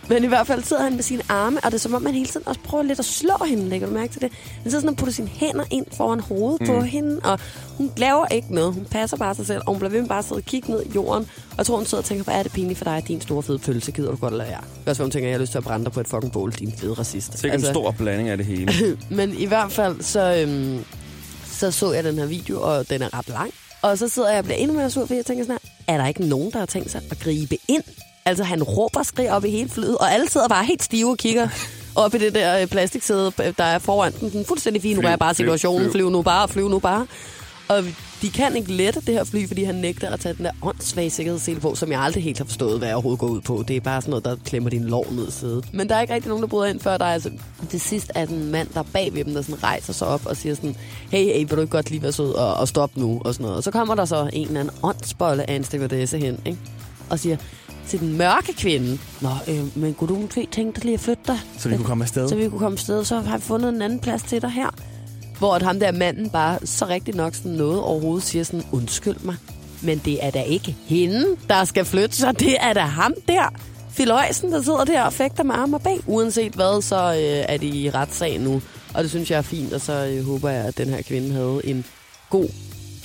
Men 0.10 0.24
i 0.24 0.28
hvert 0.28 0.48
fald 0.48 0.64
sidder 0.64 0.84
han 0.84 0.94
med 0.96 1.04
sine 1.04 1.24
arme, 1.30 1.60
og 1.64 1.72
det 1.72 1.74
er 1.74 1.80
som 1.80 1.94
om, 1.94 2.06
han 2.06 2.16
hele 2.16 2.30
tiden 2.30 2.48
også 2.48 2.62
prøver 2.64 2.84
lidt 2.84 3.00
at 3.00 3.06
slå 3.06 3.46
hende. 3.48 3.70
Lægger 3.70 3.88
du 3.88 3.94
mærke 3.94 4.14
til 4.14 4.22
det? 4.22 4.32
Han 4.32 4.72
sidder 4.72 4.80
sådan 4.80 4.90
og 4.90 4.96
putter 4.96 5.14
sine 5.14 5.28
hænder 5.28 5.64
ind 5.72 5.86
foran 5.94 6.20
hovedet 6.20 6.62
mm. 6.62 6.68
på 6.68 6.82
hende, 6.82 7.20
og 7.24 7.40
hun 7.78 7.92
laver 7.98 8.26
ikke 8.26 8.56
noget. 8.56 8.74
Hun 8.74 8.86
passer 8.86 9.18
bare 9.18 9.36
sig 9.36 9.48
selv, 9.48 9.62
og 9.66 9.74
hun 9.74 9.80
bliver 9.80 9.92
ved 9.92 10.02
med 10.02 10.10
bare 10.10 10.20
at 10.20 10.26
sidde 10.26 10.40
og 10.40 10.44
kigge 10.44 10.72
ned 10.72 10.84
i 10.86 10.90
jorden. 10.96 11.30
Og 11.52 11.58
jeg 11.58 11.66
tror, 11.66 11.76
hun 11.76 11.86
sidder 11.86 12.02
og 12.02 12.06
tænker, 12.06 12.24
hvad 12.24 12.34
er 12.34 12.44
det 12.44 12.52
pinligt 12.52 12.78
for 12.78 12.86
dig, 12.86 13.04
din 13.08 13.22
store 13.22 13.44
fede 13.44 13.60
pølse, 13.60 13.92
gider 13.92 14.12
du 14.12 14.18
godt 14.18 14.34
lade 14.34 14.50
være. 14.50 14.62
Det 14.62 14.86
er 14.86 14.90
også, 14.92 15.04
hun 15.04 15.12
tænker, 15.12 15.30
jeg 15.30 15.36
har 15.36 15.42
lyst 15.42 15.52
til 15.52 15.58
at 15.58 15.64
brænde 15.64 15.86
dig 15.86 15.94
på 15.94 16.00
et 16.00 16.08
fucking 16.08 16.34
bål, 16.34 16.52
din 16.52 16.72
fede 16.78 16.94
racist. 16.94 17.40
Sikkert 17.40 17.54
altså, 17.54 17.68
en 17.68 17.74
stor 17.74 17.92
blanding 17.92 18.30
af 18.30 18.38
det 18.38 18.46
hele. 18.46 18.72
men 19.10 19.34
i 19.38 19.46
hvert 19.46 19.72
fald, 19.72 20.02
så, 20.02 20.36
øhm, 20.36 20.84
så 21.46 21.72
så 21.72 21.94
jeg 21.94 22.04
den 22.04 22.18
her 22.18 22.26
video, 22.26 22.62
og 22.62 22.90
den 22.90 23.02
er 23.02 23.18
ret 23.18 23.30
lang. 23.30 23.52
Og 23.82 23.98
så 23.98 24.08
sidder 24.08 24.30
jeg 24.30 24.38
og 24.38 24.44
bliver 24.44 24.58
endnu 24.58 24.78
mere 24.78 24.90
sur, 24.90 25.06
fordi 25.06 25.18
jeg 25.18 25.26
tænker 25.26 25.44
sådan 25.44 25.60
her, 25.64 25.94
er 25.94 25.98
der 25.98 26.08
ikke 26.08 26.26
nogen, 26.26 26.52
der 26.52 26.60
har 26.60 26.66
tænkt 26.66 26.92
sig 26.92 27.02
at 27.12 27.20
gribe 27.20 27.58
ind? 27.68 27.84
Altså, 28.28 28.44
han 28.44 28.64
råber 28.64 29.00
og 29.00 29.06
skriger 29.06 29.34
op 29.34 29.46
i 29.46 29.50
hele 29.50 29.70
flyet, 29.70 29.98
og 29.98 30.14
alle 30.14 30.30
sidder 30.30 30.48
bare 30.48 30.66
helt 30.66 30.84
stive 30.84 31.12
og 31.12 31.18
kigger 31.18 31.48
op 31.96 32.16
i 32.16 32.18
det 32.18 32.36
der 32.36 32.62
øh, 32.62 32.68
plastiksæde, 32.68 33.32
der 33.58 33.64
er 33.64 33.80
foran 33.80 34.14
den. 34.20 34.32
den 34.32 34.46
fuldstændig 34.46 34.82
fint, 34.82 35.02
nu 35.02 35.08
er 35.08 35.16
bare 35.16 35.34
situationen. 35.34 35.92
Flyv 35.92 36.10
nu 36.10 36.22
bare, 36.22 36.48
flyv 36.48 36.70
nu 36.70 36.80
bare. 36.80 37.08
Og 37.68 37.84
de 38.22 38.30
kan 38.30 38.56
ikke 38.56 38.72
lette 38.72 39.02
det 39.02 39.14
her 39.14 39.24
fly, 39.24 39.48
fordi 39.48 39.64
han 39.64 39.76
nægter 39.76 40.10
at 40.10 40.20
tage 40.20 40.34
den 40.34 40.46
der 40.46 40.52
åndssvage 40.62 41.10
sikkerhedssele 41.10 41.60
på, 41.60 41.76
som 41.76 41.92
jeg 41.92 42.02
aldrig 42.02 42.24
helt 42.24 42.38
har 42.38 42.46
forstået, 42.46 42.78
hvad 42.78 42.88
jeg 42.88 42.96
overhovedet 42.96 43.20
går 43.20 43.28
ud 43.28 43.42
på. 43.42 43.64
Det 43.68 43.76
er 43.76 43.82
bare 43.82 44.02
sådan 44.02 44.10
noget, 44.10 44.26
der 44.26 44.36
klemmer 44.46 44.70
din 44.70 44.84
lov 44.84 45.06
ned 45.12 45.32
sædet. 45.32 45.74
Men 45.74 45.90
der 45.90 45.96
er 45.96 46.02
ikke 46.02 46.14
rigtig 46.14 46.30
nogen, 46.30 46.42
der 46.42 46.48
bryder 46.48 46.66
ind 46.66 46.80
før. 46.80 46.98
Der 46.98 47.06
er 47.06 47.14
altså, 47.14 47.32
til 47.70 47.82
sidst 47.82 48.12
er 48.16 48.26
den 48.26 48.52
mand, 48.52 48.68
der 48.74 48.80
er 48.80 48.86
bag 48.94 49.14
ved 49.14 49.26
dem, 49.26 49.34
der 49.34 49.42
sådan 49.42 49.64
rejser 49.64 49.94
sig 49.94 50.08
op 50.08 50.26
og 50.26 50.38
siger 50.38 50.56
sådan, 50.56 50.76
hey, 51.12 51.24
hey, 51.24 51.40
vil 51.40 51.50
du 51.50 51.62
ikke 51.62 51.72
godt 51.72 51.90
lige 51.90 52.02
være 52.02 52.12
sød 52.12 52.34
og, 52.34 52.54
og 52.54 52.68
stoppe 52.68 53.00
nu? 53.00 53.22
Og 53.26 53.34
sådan 53.34 53.44
noget. 53.44 53.58
Og 53.58 53.64
så 53.64 53.72
kommer 53.72 53.96
der 53.96 54.06
så 54.06 54.30
en 54.34 54.48
eller 54.48 54.60
anden 54.60 54.76
åndsbolle 54.84 55.50
af 55.50 55.56
en 55.56 55.64
stewardesse 55.64 56.18
hen, 56.18 56.40
ikke? 56.46 56.60
og 57.10 57.20
siger, 57.20 57.38
til 57.88 58.00
den 58.00 58.18
mørke 58.18 58.54
kvinde. 58.54 58.98
Nå, 59.22 59.30
øh, 59.48 59.78
men 59.78 59.94
kunne 59.94 60.08
du 60.08 60.20
måske 60.20 60.48
tænke 60.52 60.76
dig 60.76 60.84
lige 60.84 60.94
at 60.94 61.00
flytte 61.00 61.24
dig? 61.28 61.40
Så 61.58 61.70
vi 61.70 61.76
kunne 61.76 61.86
komme 61.86 62.04
afsted? 62.04 62.30
Så 62.30 62.36
vi 62.36 62.50
kunne 62.50 62.60
komme 62.60 62.76
afsted, 62.76 63.06
så 63.06 63.20
har 63.20 63.38
vi 63.38 63.44
fundet 63.44 63.70
en 63.70 63.82
anden 63.82 64.00
plads 64.00 64.24
til 64.24 64.42
dig 64.42 64.52
her. 64.52 64.70
Hvor 65.40 65.56
at 65.56 65.62
ham 65.62 65.80
der 65.80 65.92
manden 65.92 66.30
bare 66.30 66.60
så 66.66 66.88
rigtig 66.88 67.16
nok 67.16 67.36
sådan 67.36 67.52
noget 67.52 67.82
overhovedet 67.82 68.24
siger 68.24 68.44
sådan, 68.44 68.66
undskyld 68.72 69.20
mig, 69.24 69.36
men 69.82 70.02
det 70.06 70.26
er 70.26 70.32
da 70.32 70.42
ikke 70.42 70.76
hende, 70.88 71.26
der 71.50 71.66
skal 71.66 71.86
flytte 71.86 72.16
sig. 72.16 72.40
Det 72.40 72.56
er 72.60 72.74
da 72.74 72.80
ham 72.80 73.14
der. 73.28 73.54
Filøjsen, 73.92 74.52
der 74.52 74.62
sidder 74.62 74.84
der 74.84 75.04
og 75.04 75.14
fægter 75.14 75.44
med 75.44 75.56
arm 75.56 75.74
og 75.74 75.82
bag. 75.82 76.00
Uanset 76.08 76.54
hvad, 76.54 76.82
så 76.82 76.96
øh, 76.96 77.54
er 77.54 77.58
de 77.58 77.68
i 77.68 77.90
retssag 77.90 78.40
nu. 78.40 78.62
Og 78.94 79.04
det 79.04 79.10
synes 79.10 79.32
jeg 79.32 79.38
er 79.38 79.42
fint, 79.42 79.74
og 79.74 79.82
så 79.82 80.06
øh, 80.06 80.26
håber 80.26 80.50
jeg, 80.50 80.66
at 80.66 80.78
den 80.78 80.88
her 80.88 81.02
kvinde 81.02 81.34
havde 81.34 81.62
en 81.64 81.86
god 82.30 82.50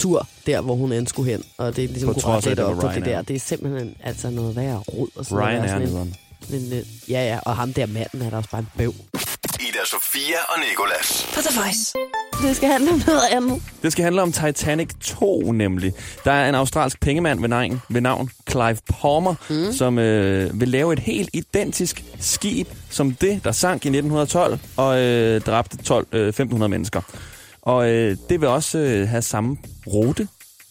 tur 0.03 0.27
der, 0.47 0.61
hvor 0.61 0.75
hun 0.75 0.93
end 0.93 1.07
skulle 1.07 1.31
hen. 1.31 1.43
Og 1.59 1.77
det 1.77 1.85
er 1.85 1.89
ligesom 1.89 2.15
På 2.15 2.21
trods 2.21 2.47
af, 2.47 2.51
lidt 2.51 2.57
det 2.59 2.67
var 2.67 2.73
op 2.73 2.81
på 2.81 2.87
Ryanair. 2.87 3.05
det 3.05 3.07
der. 3.13 3.23
Det 3.23 3.37
er 3.37 3.41
simpelthen 3.41 3.95
altså 4.05 4.31
noget 4.31 4.57
værre 4.57 4.77
rod. 4.79 5.09
Og 5.17 5.25
sådan 5.25 5.39
Ryan 5.45 5.57
noget. 5.63 5.83
er 5.83 6.07
Sådan 6.47 6.61
en- 6.63 6.73
øh, 6.73 6.83
ja, 7.11 7.27
ja, 7.27 7.39
og 7.43 7.57
ham 7.57 7.73
der 7.73 7.87
manden 7.87 8.23
er 8.23 8.31
der 8.31 8.37
også 8.37 8.51
bare 8.51 8.61
en 8.61 8.69
bøv. 8.79 8.95
Ida 9.61 9.79
Sofia 9.87 10.37
og 10.49 10.61
Nikolas. 10.71 11.27
På 11.35 11.41
The 11.41 11.61
Voice. 11.61 11.93
Det 12.43 12.57
skal 12.57 12.69
handle 12.69 12.91
om 12.91 13.03
noget 13.07 13.21
andet. 13.33 13.63
Det 13.83 13.93
skal 13.93 14.05
handle 14.05 14.23
om 14.23 14.33
Titanic 14.33 14.89
2 15.01 15.53
nemlig. 15.53 15.93
Der 16.25 16.33
er 16.33 16.49
en 16.49 16.55
australsk 16.55 17.01
pengemand 17.01 17.41
ved 17.41 17.49
navn, 17.49 17.81
ved 17.89 18.01
navn 18.01 18.31
Clive 18.51 18.77
Palmer, 19.01 19.35
mm. 19.51 19.73
som 19.73 19.99
øh, 19.99 20.61
vil 20.61 20.69
lave 20.69 20.93
et 20.93 20.99
helt 20.99 21.31
identisk 21.33 22.05
skib 22.21 22.69
som 22.91 23.15
det, 23.15 23.45
der 23.45 23.53
sank 23.53 23.85
i 23.85 23.89
1912 23.89 24.59
og 24.77 24.99
øh, 25.01 25.41
dræbte 25.41 25.77
12, 25.77 26.07
øh, 26.13 26.29
1500 26.29 26.69
mennesker. 26.71 27.01
Og 27.63 27.91
øh, 27.91 28.17
det 28.29 28.41
vil 28.41 28.49
også 28.49 28.79
øh, 28.79 29.09
have 29.09 29.23
samme 29.23 29.57
rute, 29.87 30.29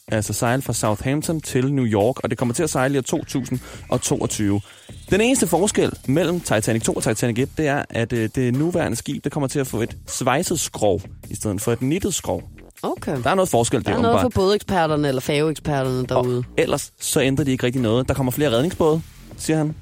altså 0.07 0.33
sejle 0.33 0.61
fra 0.61 0.73
Southampton 0.73 1.41
til 1.41 1.73
New 1.73 1.85
York, 1.85 2.15
og 2.23 2.29
det 2.29 2.37
kommer 2.37 2.53
til 2.53 2.63
at 2.63 2.69
sejle 2.69 2.95
i 2.95 2.97
år 2.97 3.01
2022. 3.01 4.61
Den 5.09 5.21
eneste 5.21 5.47
forskel 5.47 5.91
mellem 6.07 6.39
Titanic 6.39 6.81
2 6.83 6.93
og 6.93 7.03
Titanic 7.03 7.39
1, 7.39 7.49
det 7.57 7.67
er, 7.67 7.83
at 7.89 8.13
øh, 8.13 8.29
det 8.35 8.53
nuværende 8.55 8.97
skib, 8.97 9.23
det 9.23 9.31
kommer 9.31 9.47
til 9.47 9.59
at 9.59 9.67
få 9.67 9.81
et 9.81 9.97
svejset 10.07 10.59
skrov, 10.59 11.01
i 11.29 11.35
stedet 11.35 11.61
for 11.61 11.71
et 11.73 11.81
nittet 11.81 12.13
skrov. 12.13 12.43
Okay. 12.83 13.17
Der 13.23 13.29
er 13.29 13.35
noget 13.35 13.49
forskel 13.49 13.85
Der 13.85 13.91
der, 13.91 13.97
er 13.97 14.01
noget 14.01 14.13
for 14.13 14.19
åbenbart. 14.25 14.33
bådeksperterne 14.33 15.07
eller 15.07 15.21
færgeeksperterne 15.21 16.05
derude. 16.05 16.37
Og 16.37 16.43
ellers 16.57 16.91
så 16.99 17.21
ændrer 17.21 17.45
de 17.45 17.51
ikke 17.51 17.65
rigtig 17.65 17.81
noget. 17.81 18.07
Der 18.07 18.13
kommer 18.13 18.31
flere 18.31 18.51
redningsbåde, 18.51 19.01
siger 19.37 19.57
han. 19.57 19.75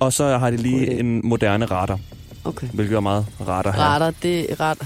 Og 0.00 0.12
så 0.12 0.38
har 0.38 0.50
de 0.50 0.56
lige 0.56 0.86
idé. 0.86 0.98
en 1.00 1.20
moderne 1.28 1.64
radar, 1.66 1.98
Okay. 2.44 2.66
hvilket 2.66 2.96
er 2.96 3.00
meget 3.00 3.26
radar 3.48 3.72
her. 3.72 3.80
Radar, 3.82 4.10
det, 4.22 4.60
rad, 4.60 4.76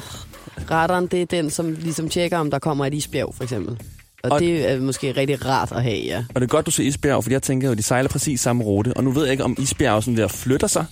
radaren, 0.71 1.07
det 1.07 1.23
er 1.23 1.27
den, 1.27 1.51
som 1.51 1.73
ligesom 1.73 2.09
tjekker, 2.09 2.39
om 2.39 2.51
der 2.51 2.59
kommer 2.59 2.87
et 2.87 2.95
isbjerg, 2.95 3.35
for 3.37 3.43
eksempel. 3.45 3.79
Og, 4.25 4.31
Og- 4.33 4.41
det 4.41 4.71
er 4.71 4.81
måske 4.81 5.13
rigtig 5.13 5.47
rart 5.47 5.73
at 5.73 5.83
have, 5.83 5.99
ja. 6.05 6.25
Og 6.35 6.41
det 6.41 6.43
er 6.47 6.51
godt, 6.51 6.67
du 6.67 6.71
siger 6.71 6.89
isbjerg, 6.89 7.23
fordi 7.25 7.33
jeg 7.33 7.43
tænker 7.43 7.71
at 7.71 7.79
de 7.79 7.83
sejler 7.83 8.09
præcis 8.09 8.41
samme 8.41 8.65
rute. 8.65 8.93
Og 8.97 9.05
nu 9.05 9.11
ved 9.11 9.23
jeg 9.23 9.33
ikke, 9.33 9.45
om 9.45 9.57
isbjerg 9.59 10.03
sådan 10.03 10.17
der 10.17 10.29
flytter 10.29 10.67
sig. 10.67 10.87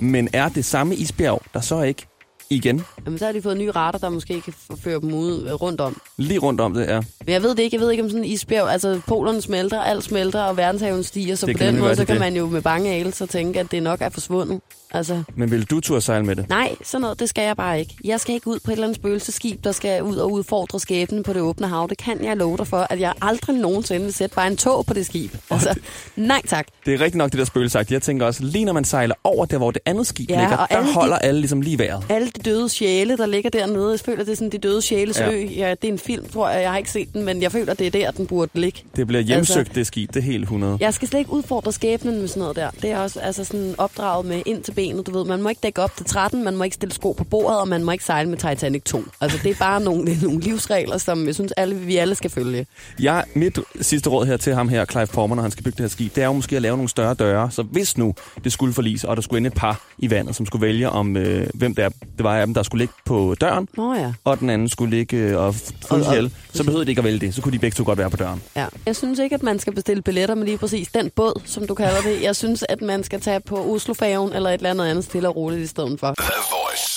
Men 0.00 0.28
er 0.32 0.48
det 0.48 0.64
samme 0.64 0.94
isbjerg, 0.96 1.42
der 1.54 1.60
så 1.60 1.82
ikke 1.82 2.06
igen 2.50 2.82
Jamen, 3.06 3.18
så 3.18 3.24
har 3.24 3.32
de 3.32 3.42
fået 3.42 3.56
nye 3.56 3.70
radar, 3.70 3.98
der 3.98 4.08
måske 4.08 4.40
kan 4.40 4.52
føre 4.84 5.00
dem 5.00 5.14
ud 5.14 5.46
øh, 5.46 5.52
rundt 5.54 5.80
om. 5.80 6.00
lige 6.16 6.38
rundt 6.38 6.60
om 6.60 6.74
det 6.74 6.90
er? 6.90 7.02
Men 7.28 7.32
jeg 7.32 7.42
ved 7.42 7.50
det 7.54 7.58
ikke. 7.62 7.74
Jeg 7.76 7.80
ved 7.80 7.90
ikke, 7.90 8.02
om 8.02 8.08
sådan 8.10 8.24
en 8.24 8.30
isbjerg... 8.30 8.70
Altså, 8.70 9.00
polerne 9.06 9.42
smelter, 9.42 9.80
alt 9.80 10.04
smelter, 10.04 10.40
og 10.40 10.56
verdenshaven 10.56 11.04
stiger. 11.04 11.34
Så 11.36 11.46
Det 11.46 11.56
på 11.58 11.64
den 11.64 11.78
måde, 11.78 11.94
så 11.94 12.00
det 12.00 12.06
kan 12.06 12.16
er 12.16 12.20
man 12.20 12.36
jo 12.36 12.46
med 12.48 12.62
bange 12.62 12.94
ælser 13.00 13.26
tænke, 13.26 13.60
at 13.60 13.70
det 13.70 13.82
nok 13.82 14.00
er 14.00 14.08
forsvundet. 14.08 14.60
Altså, 14.90 15.22
Men 15.36 15.50
vil 15.50 15.64
du 15.64 15.80
turde 15.80 16.00
sejle 16.00 16.24
med 16.26 16.36
det? 16.36 16.48
nej, 16.48 16.74
sådan 16.84 17.00
noget, 17.00 17.20
det 17.20 17.28
skal 17.28 17.44
jeg 17.44 17.56
bare 17.56 17.80
ikke. 17.80 17.96
Jeg 18.04 18.20
skal 18.20 18.34
ikke 18.34 18.48
ud 18.48 18.58
på 18.64 18.70
et 18.70 18.72
eller 18.72 18.86
andet 18.86 18.96
spøgelseskib, 18.96 19.64
der 19.64 19.72
skal 19.72 20.02
ud 20.02 20.16
og 20.16 20.32
udfordre 20.32 20.80
skæbnen 20.80 21.22
på 21.22 21.32
det 21.32 21.42
åbne 21.42 21.66
hav. 21.68 21.86
Det 21.90 21.98
kan 21.98 22.24
jeg 22.24 22.36
love 22.36 22.56
dig 22.56 22.66
for, 22.66 22.86
at 22.90 23.00
jeg 23.00 23.12
aldrig 23.22 23.56
nogensinde 23.56 24.04
vil 24.04 24.14
sætte 24.14 24.34
bare 24.36 24.46
en 24.46 24.56
tog 24.56 24.86
på 24.86 24.94
det 24.94 25.06
skib. 25.06 25.30
Altså, 25.50 25.78
nej 26.16 26.40
tak. 26.46 26.66
Det 26.86 26.94
er 26.94 27.00
rigtig 27.00 27.18
nok 27.18 27.30
det 27.32 27.38
der 27.38 27.44
spøgelsagt. 27.44 27.92
Jeg 27.92 28.02
tænker 28.02 28.26
også, 28.26 28.42
lige 28.44 28.64
når 28.64 28.72
man 28.72 28.84
sejler 28.84 29.14
over 29.24 29.44
der, 29.46 29.58
hvor 29.58 29.70
det 29.70 29.82
andet 29.86 30.06
skib 30.06 30.30
Ja, 30.30 30.40
ligger, 30.40 30.56
og 30.56 30.68
der 30.70 30.76
alle 30.76 30.88
de- 30.88 30.94
holder 30.94 31.16
alle 31.18 31.40
ligesom 31.40 31.60
lige 31.60 31.78
vejret. 31.78 32.04
Alle 32.08 32.26
de 32.36 32.50
døde 32.50 32.68
sjæle, 32.68 33.16
der 33.16 33.26
ligger 33.26 33.50
dernede. 33.50 33.90
Jeg 33.90 34.00
føler, 34.00 34.24
det 34.24 34.32
er 34.32 34.36
sådan 34.36 34.50
de 34.52 34.58
døde 34.58 34.82
sjæles 34.82 35.20
Ja. 35.20 35.30
ø. 35.32 35.46
Ja, 35.56 35.70
det 35.82 35.88
er 35.88 35.92
en 35.92 35.98
film, 35.98 36.28
tror 36.28 36.48
jeg. 36.50 36.62
Jeg 36.62 36.70
har 36.70 36.78
ikke 36.78 36.90
set 36.90 37.08
den, 37.18 37.26
men 37.26 37.42
jeg 37.42 37.52
føler, 37.52 37.74
det 37.74 37.86
er 37.86 37.90
der, 37.90 38.10
den 38.10 38.26
burde 38.26 38.50
ligge. 38.54 38.82
Det 38.96 39.06
bliver 39.06 39.22
hjemsøgt, 39.22 39.58
Altså- 39.58 39.72
det 39.74 39.86
skib. 39.86 40.08
Det 40.14 40.16
er 40.20 40.24
helt 40.24 40.42
100. 40.42 40.78
Jeg 40.80 40.94
skal 40.94 41.08
slet 41.08 41.18
ikke 41.20 41.32
udfordre 41.32 41.72
skæbnen 41.72 42.18
med 42.20 42.28
sådan 42.28 42.40
noget 42.40 42.56
der. 42.56 42.70
Det 42.82 42.90
er 42.90 42.98
også 42.98 43.20
altså 43.20 43.44
sådan 43.44 43.74
opdraget 43.78 44.26
med 44.26 44.42
ind 44.46 44.62
til 44.62 44.72
benet. 44.72 45.06
Du 45.06 45.18
ved, 45.18 45.24
man 45.26 45.42
må 45.42 45.48
ikke 45.48 45.60
dække 45.62 45.82
op 45.82 45.96
til 45.96 46.06
13, 46.06 46.44
man 46.44 46.56
må 46.56 46.64
ikke 46.64 46.74
stille 46.74 46.94
sko 46.94 47.12
på 47.12 47.24
bordet, 47.24 47.60
og 47.60 47.68
man 47.68 47.84
må 47.84 47.92
ikke 47.92 48.04
sejle 48.04 48.30
med 48.30 48.38
Titanic 48.38 48.82
2. 48.82 49.02
Altså, 49.20 49.38
det 49.42 49.50
er 49.50 49.54
bare 49.58 49.80
nogle, 49.80 50.06
det 50.06 50.18
er 50.18 50.22
nogle 50.26 50.40
livsregler, 50.40 50.98
som 50.98 51.26
jeg 51.26 51.34
synes, 51.34 51.52
alle, 51.52 51.74
vi 51.74 51.96
alle 51.96 52.14
skal 52.14 52.30
følge. 52.30 52.66
Jeg, 53.00 53.24
mit 53.34 53.58
sidste 53.80 54.10
råd 54.10 54.26
her 54.26 54.36
til 54.36 54.54
ham 54.54 54.68
her, 54.68 54.84
Clive 54.84 55.06
Palmer, 55.06 55.34
når 55.36 55.42
han 55.42 55.50
skal 55.50 55.64
bygge 55.64 55.76
det 55.76 55.80
her 55.84 55.88
skib, 55.88 56.14
det 56.14 56.22
er 56.22 56.26
jo 56.26 56.32
måske 56.32 56.56
at 56.56 56.62
lave 56.62 56.76
nogle 56.76 56.88
større 56.88 57.14
døre. 57.14 57.50
Så 57.50 57.62
hvis 57.62 57.98
nu 57.98 58.14
det 58.44 58.52
skulle 58.52 58.72
forlise, 58.74 59.08
og 59.08 59.16
der 59.16 59.22
skulle 59.22 59.38
ende 59.38 59.46
et 59.48 59.54
par 59.54 59.80
i 59.98 60.10
vandet, 60.10 60.36
som 60.36 60.46
skulle 60.46 60.66
vælge 60.66 60.90
om, 60.90 61.16
øh, 61.16 61.46
hvem 61.54 61.74
det, 61.74 61.84
er, 61.84 61.88
det 61.88 62.24
var 62.24 62.36
af 62.36 62.46
dem, 62.46 62.54
der 62.54 62.62
skulle 62.62 62.78
ligge 62.80 62.94
på 63.06 63.34
døren, 63.40 63.68
Nå 63.76 63.94
ja. 63.94 64.12
og 64.24 64.40
den 64.40 64.50
anden 64.50 64.68
skulle 64.68 64.96
ligge 64.96 65.16
øh, 65.16 65.36
og 65.38 65.54
og- 65.90 66.00
ihjel, 66.00 66.32
så 66.52 66.64
behøvede 66.64 66.84
de 66.86 66.90
ikke 66.90 66.98
at 66.98 67.04
vælge 67.12 67.26
det. 67.26 67.34
Så 67.34 67.42
kunne 67.42 67.52
de 67.52 67.58
begge 67.58 67.74
to 67.74 67.84
godt 67.84 67.98
være 67.98 68.10
på 68.10 68.16
døren. 68.16 68.42
ja. 68.56 68.66
Jeg 68.86 68.96
synes 68.96 69.18
ikke, 69.18 69.34
at 69.34 69.42
man 69.42 69.58
skal 69.58 69.74
bestille 69.74 70.02
billetter 70.02 70.34
med 70.34 70.44
lige 70.44 70.58
præcis 70.58 70.88
den 70.88 71.10
båd, 71.16 71.42
som 71.44 71.66
du 71.66 71.74
kalder 71.74 72.00
det. 72.00 72.22
Jeg 72.22 72.36
synes, 72.36 72.64
at 72.68 72.82
man 72.82 73.04
skal 73.04 73.20
tage 73.20 73.40
på 73.40 73.74
Oslofærgen 73.74 74.32
eller 74.32 74.50
et 74.50 74.54
eller 74.54 74.70
andet 74.70 74.86
andet 74.86 75.04
stille 75.04 75.28
og 75.28 75.36
roligt 75.36 75.62
i 75.62 75.66
stedet 75.66 76.00
for. 76.00 76.14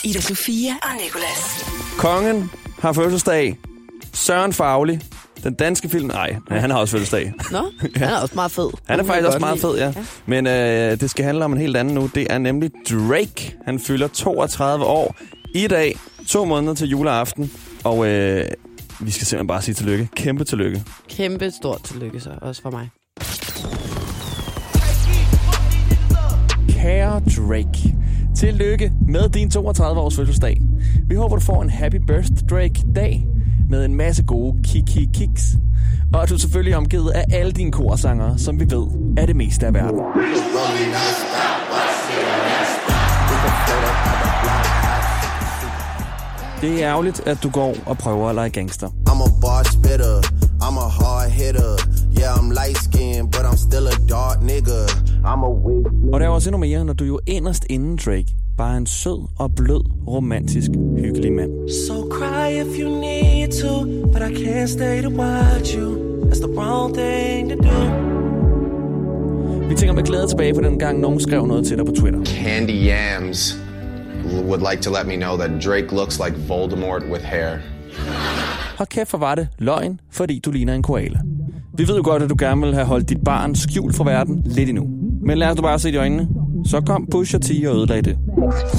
Ida 0.08 0.22
Sofia 0.22 0.72
og 0.82 0.90
Nicolas. 1.04 1.66
Kongen 1.98 2.52
har 2.80 2.94
fødselsdag. 2.94 3.58
Søren 4.14 4.54
Fagli. 4.54 5.00
Den 5.44 5.54
danske 5.54 5.90
film... 5.90 6.08
Nej, 6.08 6.36
han 6.50 6.70
har 6.72 6.78
også 6.78 6.92
fødselsdag. 6.92 7.34
Nå, 7.52 7.72
han 7.96 8.10
er 8.10 8.18
også 8.22 8.36
meget 8.36 8.52
fed. 8.52 8.70
Han 8.86 9.00
er 9.00 9.04
faktisk 9.04 9.28
også 9.28 9.40
meget 9.40 9.60
fed, 9.60 9.78
ja. 9.78 9.94
Men 10.26 10.48
øh, 10.48 11.00
det 11.00 11.10
skal 11.10 11.26
handle 11.26 11.46
om 11.46 11.52
en 11.54 11.58
helt 11.58 11.78
anden 11.78 11.94
nu. 11.94 12.10
Det 12.16 12.28
er 12.30 12.38
nemlig 12.38 12.72
Drake. 12.90 13.56
Han 13.66 13.80
fylder 13.80 14.08
32 14.08 14.86
år 14.86 15.16
i 15.56 15.68
dag. 15.68 15.96
To 16.28 16.46
måneder 16.46 16.74
til 16.74 16.88
juleaften. 16.88 17.52
Og 17.84 18.08
øh, 18.08 18.46
vi 19.02 19.12
skal 19.12 19.28
simpelthen 19.28 19.48
bare 19.48 19.62
sige 19.62 19.76
tillykke. 19.76 20.10
Kæmpe 20.16 20.44
tillykke. 20.44 20.84
Kæmpe 21.10 21.52
stort 21.52 21.84
tillykke 21.84 22.20
så, 22.20 22.30
også 22.42 22.62
for 22.62 22.72
mig. 22.72 22.90
Kære 26.70 27.20
Drake. 27.20 27.96
Tillykke 28.36 28.92
med 29.08 29.30
din 29.30 29.48
32-års 29.48 30.16
fødselsdag. 30.16 30.62
Vi 31.08 31.16
håber, 31.16 31.36
du 31.36 31.42
får 31.42 31.62
en 31.62 31.70
happy 31.70 31.96
birthday 31.96 32.48
Drake-dag 32.50 33.26
med 33.70 33.86
en 33.86 33.96
masse 33.96 34.24
gode 34.24 34.64
kiki 34.64 35.10
kiks. 35.14 35.44
Og 36.14 36.24
at 36.24 36.30
du 36.30 36.38
selvfølgelig 36.38 36.74
er 36.74 36.78
omgivet 36.78 37.12
af 37.12 37.26
alle 37.32 37.52
dine 37.52 37.72
korsangere, 37.72 38.38
som 38.38 38.60
vi 38.60 38.66
ved 38.70 38.88
er 39.18 39.26
det 39.26 39.36
meste 39.36 39.66
af 39.66 39.74
verden. 39.74 40.00
Det 46.62 46.84
er 46.84 46.90
ærgerligt, 46.90 47.28
at 47.28 47.38
du 47.44 47.50
går 47.50 47.76
og 47.86 47.98
prøver 47.98 48.30
at 48.30 48.36
lege 48.36 48.50
gangster. 48.50 48.88
I'm 48.88 49.22
a 49.28 49.30
bar 49.42 49.64
spitter, 49.64 50.18
I'm 50.66 50.78
a 50.86 50.88
hard 51.00 51.30
hitter. 51.30 51.74
Yeah, 52.20 52.38
I'm 52.38 52.50
light 52.60 52.78
skinned, 52.78 53.32
but 53.32 53.42
I'm 53.50 53.58
still 53.68 53.88
a 53.88 53.98
dark 54.10 54.38
nigga. 54.42 54.80
I'm 55.24 55.44
a 55.46 55.52
wig. 55.66 56.14
Og 56.14 56.20
der 56.20 56.26
er 56.26 56.30
også 56.30 56.50
endnu 56.50 56.58
mere, 56.58 56.86
når 56.86 56.94
du 56.94 57.04
jo 57.04 57.20
inderst 57.28 57.66
inden 57.70 58.00
Drake 58.06 58.28
bare 58.58 58.78
en 58.78 58.86
sød 58.86 59.28
og 59.40 59.56
blød, 59.56 59.84
romantisk, 60.08 60.70
hyggelig 60.98 61.34
mand. 61.34 61.52
So 61.88 61.94
cry 62.12 62.48
if 62.64 62.80
you 62.80 62.90
need 63.02 63.48
to, 63.62 63.74
but 64.14 64.22
I 64.30 64.44
can't 64.44 64.68
stay 64.68 65.02
to 65.02 65.10
watch 65.10 65.78
you. 65.78 65.90
That's 66.26 66.40
the 66.40 66.54
wrong 66.60 66.94
thing 66.94 67.50
to 67.50 67.56
do. 67.56 67.78
Vi 69.70 69.76
tænker 69.76 69.94
med 69.94 70.04
glæde 70.04 70.28
tilbage 70.28 70.54
på 70.54 70.62
den 70.62 70.80
gang, 70.80 71.00
nogen 71.00 71.20
skrev 71.20 71.48
noget 71.48 71.68
til 71.68 71.78
dig 71.78 71.86
på 71.86 71.92
Twitter. 71.92 72.26
Candy 72.26 72.90
Yams 72.90 73.58
would 74.24 74.62
like 74.72 74.82
to 74.82 74.92
let 74.92 75.08
me 75.08 75.16
know 75.16 75.38
that 75.38 75.62
Drake 75.66 75.92
looks 75.92 76.20
like 76.20 76.36
Voldemort 76.48 77.12
with 77.12 77.24
hair. 77.24 77.60
Hold 78.78 78.90
kæft, 78.90 79.10
for 79.10 79.18
var 79.18 79.36
det 79.36 79.48
løgn, 79.60 80.00
fordi 80.12 80.40
du 80.40 80.52
ligner 80.52 80.74
en 80.74 80.84
koala. 80.84 81.20
Vi 81.78 81.88
ved 81.88 81.96
jo 81.96 82.02
godt, 82.04 82.24
at 82.24 82.30
du 82.30 82.36
gerne 82.40 82.62
vil 82.62 82.74
have 82.74 82.86
holdt 82.86 83.10
dit 83.10 83.24
barn 83.26 83.56
skjult 83.56 83.96
fra 83.96 84.04
verden 84.04 84.42
lidt 84.46 84.70
endnu. 84.70 84.88
Men 85.26 85.38
lad 85.38 85.50
os 85.50 85.56
du 85.56 85.62
bare 85.62 85.80
se 85.80 85.90
i 85.90 85.96
øjnene. 85.96 86.28
Så 86.66 86.82
kom 86.82 87.08
Pusha 87.12 87.38
T 87.38 87.50
og 87.68 87.76
ødelagde 87.76 88.02
det. 88.02 88.18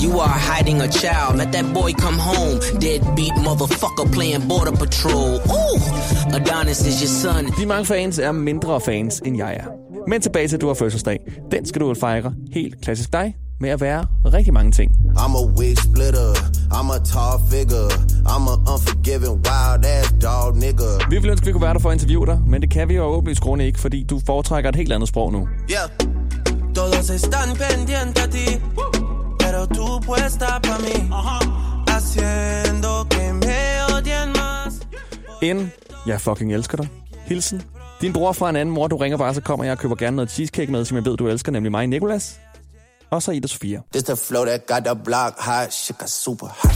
You 0.04 0.20
are 0.20 0.38
hiding 0.50 0.80
a 0.80 0.86
child. 0.86 1.36
Let 1.36 1.52
that 1.52 1.66
boy 1.74 1.90
come 1.90 2.18
home. 2.18 2.54
Deadbeat 2.80 3.36
motherfucker 3.46 4.06
playing 4.12 4.42
border 4.48 4.76
patrol. 4.82 5.30
Ooh, 5.58 6.36
Adonis 6.36 6.80
is 6.86 7.00
your 7.02 7.12
son. 7.22 7.44
De 7.60 7.66
mange 7.66 7.84
fans 7.84 8.18
er 8.18 8.32
mindre 8.32 8.80
fans, 8.80 9.22
end 9.24 9.36
jeg 9.36 9.54
er. 9.54 9.66
Men 10.08 10.20
tilbage 10.20 10.48
til, 10.48 10.56
at 10.56 10.60
du 10.60 10.66
har 10.66 10.74
fødselsdag. 10.74 11.18
Den 11.52 11.66
skal 11.66 11.80
du 11.80 11.94
fejre 11.94 12.32
helt 12.52 12.80
klassisk 12.82 13.12
dig 13.12 13.34
med 13.62 13.70
at 13.70 13.80
være 13.80 14.00
rigtig 14.36 14.52
mange 14.52 14.70
ting. 14.78 14.88
I'm 15.22 15.34
a 15.42 15.44
wig 15.58 15.76
splitter. 15.78 16.30
I'm 16.76 16.88
a 16.96 16.98
tall 17.12 17.36
figure. 17.52 17.90
I'm 18.32 18.44
a 18.52 18.56
unforgiving 18.72 19.36
wild 19.46 19.84
ass 19.96 20.08
dog 20.24 20.56
nigga. 20.64 20.90
Vi 21.10 21.16
ville 21.16 21.30
ønske, 21.30 21.46
vi 21.46 21.52
kunne 21.52 21.62
være 21.68 21.74
der 21.74 21.80
for 21.80 21.90
at 21.90 21.94
interviewe 21.94 22.26
dig, 22.26 22.38
men 22.46 22.62
det 22.62 22.70
kan 22.70 22.88
vi 22.88 22.94
jo 22.94 23.02
åbenlyst 23.02 23.40
grunde 23.40 23.66
ikke, 23.66 23.80
fordi 23.80 24.02
du 24.10 24.20
foretrækker 24.26 24.70
et 24.70 24.76
helt 24.76 24.92
andet 24.92 25.08
sprog 25.08 25.32
nu. 25.32 25.48
Yeah. 25.70 25.88
Todos 26.74 27.10
están 27.10 27.48
pendientes 27.62 28.22
a 28.24 28.26
ti, 28.36 28.46
pero 29.42 29.60
tú 29.76 29.86
puesta 30.06 30.48
pa' 30.66 30.78
mí. 30.86 30.96
Haciendo 31.92 32.92
que 33.10 33.24
me 33.42 33.60
odien 33.94 34.28
más. 34.38 34.72
En, 35.42 35.72
jeg 36.06 36.20
fucking 36.20 36.52
elsker 36.52 36.76
dig. 36.76 36.88
Hilsen. 37.26 37.62
Din 38.00 38.12
bror 38.12 38.32
fra 38.32 38.50
en 38.50 38.56
anden 38.56 38.74
mor, 38.74 38.86
du 38.86 38.96
ringer 38.96 39.18
bare, 39.18 39.34
så 39.34 39.40
kommer 39.40 39.64
jeg 39.64 39.72
og 39.72 39.78
køber 39.78 39.94
gerne 39.94 40.16
noget 40.16 40.30
cheesecake 40.30 40.72
med, 40.72 40.84
som 40.84 40.96
jeg 40.96 41.04
ved, 41.04 41.16
du 41.16 41.28
elsker, 41.28 41.52
nemlig 41.52 41.70
mig, 41.70 41.86
Nikolas. 41.86 42.40
Og 43.12 43.22
så 43.22 43.30
Ida 43.32 43.48
Sofia. 43.48 43.80
This 43.92 44.02
the 44.04 44.16
flow 44.16 44.44
that 44.44 44.66
got 44.66 44.84
the 44.84 44.96
block 45.04 45.34
hot. 45.38 45.72
Shit 45.72 45.98
got 45.98 46.10
super 46.10 46.46
hot. 46.46 46.72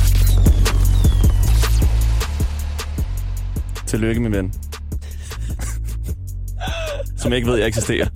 Tillykke, 3.86 4.20
min 4.20 4.32
ven. 4.32 4.52
som 7.16 7.32
jeg 7.32 7.36
ikke 7.36 7.50
ved, 7.50 7.58
jeg 7.58 7.66
eksisterer. 7.68 8.08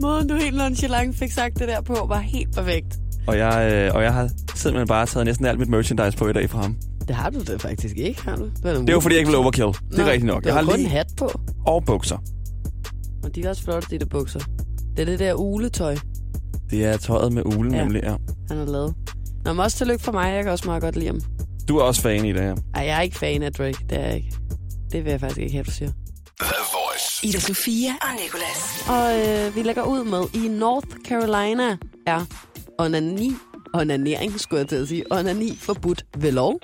Måden, 0.00 0.28
du 0.28 0.34
helt 0.36 0.56
nonchalant 0.56 1.16
fik 1.16 1.32
sagt 1.32 1.58
det 1.58 1.68
der 1.68 1.80
på, 1.80 2.06
var 2.08 2.18
helt 2.20 2.54
perfekt. 2.54 2.98
Og 3.26 3.38
jeg, 3.38 3.72
øh, 3.72 3.94
og 3.94 4.02
jeg 4.02 4.12
har 4.14 4.28
simpelthen 4.54 4.88
bare 4.88 5.06
taget 5.06 5.26
næsten 5.26 5.46
alt 5.46 5.58
mit 5.58 5.68
merchandise 5.68 6.18
på 6.18 6.28
i 6.28 6.32
dag 6.32 6.50
fra 6.50 6.62
ham. 6.62 6.76
Det 7.08 7.16
har 7.16 7.30
du 7.30 7.38
det 7.40 7.62
faktisk 7.62 7.96
ikke, 7.96 8.22
har 8.22 8.36
du? 8.36 8.44
Det, 8.44 8.62
Det 8.62 8.88
er 8.88 8.92
jo 8.92 9.00
fordi, 9.00 9.14
jeg 9.14 9.20
ikke 9.20 9.30
vil 9.30 9.38
overkill. 9.38 9.66
Det 9.90 9.98
er 9.98 10.04
rigtigt 10.06 10.24
nok. 10.26 10.42
Det 10.42 10.46
Jeg 10.46 10.54
har 10.54 10.62
kun 10.62 10.72
en 10.72 10.78
lige 10.78 10.88
hat 10.88 11.06
på. 11.18 11.30
og 11.66 11.84
bukser. 11.84 12.16
Og 13.24 13.34
de 13.34 13.42
er 13.44 13.48
også 13.48 13.62
flotte, 13.62 13.88
de 13.90 13.98
der 13.98 14.06
bukser. 14.06 14.40
Det 14.96 15.00
er 15.02 15.04
det 15.04 15.18
der 15.18 15.34
uletøj, 15.34 15.96
Det 16.70 16.84
er 16.84 16.96
tøjet 16.96 17.32
med 17.32 17.42
ulen, 17.46 17.72
Ja. 17.72 17.78
ja. 17.78 17.84
nemlig. 17.84 18.02
Ja. 18.02 18.14
han 18.48 18.56
har 18.58 18.64
lavet. 18.64 18.94
Nå, 19.44 19.52
men 19.52 19.60
også 19.60 19.76
tillykke 19.78 20.04
for 20.04 20.12
mig. 20.12 20.34
Jeg 20.34 20.42
kan 20.42 20.52
også 20.52 20.64
meget 20.66 20.82
godt 20.82 20.96
lide 20.96 21.06
ham. 21.06 21.20
Du 21.68 21.76
er 21.78 21.82
også 21.82 22.02
fan 22.02 22.24
i 22.24 22.32
det 22.32 22.40
her. 22.42 22.56
Ej, 22.74 22.82
jeg 22.84 22.96
er 22.96 23.00
ikke 23.00 23.18
fan 23.18 23.42
af 23.42 23.52
Drake. 23.52 23.78
Det 23.90 23.98
er 23.98 24.06
jeg 24.06 24.16
ikke. 24.16 24.36
Det 24.92 25.04
vil 25.04 25.10
jeg 25.10 25.20
faktisk 25.20 25.40
ikke 25.40 25.52
have, 25.52 25.64
du 25.64 25.70
siger. 25.70 25.90
The 26.40 26.54
Voice. 26.72 27.26
Ida 27.26 27.38
Sofia 27.40 27.90
og 28.02 28.08
Nicolas. 28.22 28.84
Og 28.88 29.28
øh, 29.48 29.56
vi 29.56 29.62
lægger 29.62 29.82
ud 29.82 30.04
med, 30.04 30.44
i 30.44 30.48
North 30.48 30.86
Carolina 31.08 31.76
er 32.06 32.24
onani, 32.78 33.32
onanering, 33.74 34.40
skulle 34.40 34.60
jeg 34.60 34.68
til 34.68 34.76
at 34.76 34.88
sige, 34.88 35.04
onani 35.12 35.56
forbudt 35.56 36.04
ved 36.18 36.32
lov. 36.32 36.58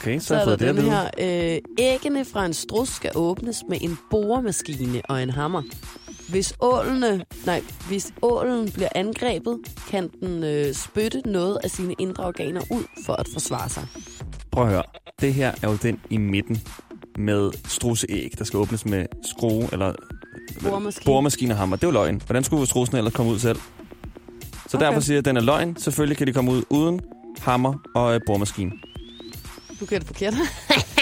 Okay, 0.00 0.18
så, 0.18 0.26
Så 0.26 0.34
er 0.36 0.44
der 0.44 0.56
det 0.56 0.68
den 0.68 0.76
vide. 0.76 0.90
her, 0.90 1.54
øh, 1.54 1.58
æggene 1.78 2.24
fra 2.24 2.46
en 2.46 2.54
strus 2.54 2.88
skal 2.88 3.10
åbnes 3.14 3.62
med 3.68 3.78
en 3.80 3.98
boremaskine 4.10 5.02
og 5.08 5.22
en 5.22 5.30
hammer. 5.30 5.62
Hvis 6.28 6.52
ålene, 6.60 7.24
nej, 7.46 7.62
hvis 7.88 8.12
ålen 8.22 8.72
bliver 8.72 8.88
angrebet, 8.94 9.58
kan 9.90 10.08
den 10.20 10.44
øh, 10.44 10.74
spytte 10.74 11.22
noget 11.26 11.58
af 11.64 11.70
sine 11.70 11.94
indre 11.98 12.24
organer 12.24 12.60
ud 12.70 12.82
for 13.06 13.12
at 13.12 13.26
forsvare 13.32 13.68
sig. 13.68 13.86
Prøv 14.52 14.64
at 14.64 14.70
høre. 14.70 14.82
Det 15.20 15.34
her 15.34 15.52
er 15.62 15.68
jo 15.70 15.76
den 15.82 16.00
i 16.10 16.16
midten 16.16 16.62
med 17.18 17.50
strusseæg, 17.68 18.30
der 18.38 18.44
skal 18.44 18.56
åbnes 18.56 18.84
med 18.84 19.06
skrue 19.36 19.68
eller 19.72 19.92
Boremaskine. 20.62 21.04
boremaskine 21.06 21.54
og 21.54 21.58
hammer. 21.58 21.76
Det 21.76 21.84
er 21.84 21.88
jo 21.88 21.92
løgn. 21.92 22.22
Hvordan 22.26 22.44
skulle 22.44 22.66
strussen 22.66 22.96
ellers 22.96 23.12
komme 23.14 23.32
ud 23.32 23.38
selv? 23.38 23.58
Så 24.68 24.76
Okay. 24.76 24.86
derfor 24.86 25.00
siger 25.00 25.14
jeg, 25.14 25.18
at 25.18 25.24
den 25.24 25.36
er 25.36 25.40
løgn. 25.40 25.76
Selvfølgelig 25.76 26.16
kan 26.16 26.26
de 26.26 26.32
komme 26.32 26.50
ud 26.50 26.62
uden 26.70 27.00
hammer 27.40 27.74
og 27.94 28.14
øh, 28.14 28.20
boremaskine. 28.26 28.72
Du 29.80 29.86
kan 29.86 29.98
det 30.00 30.06
forkert. 30.06 30.34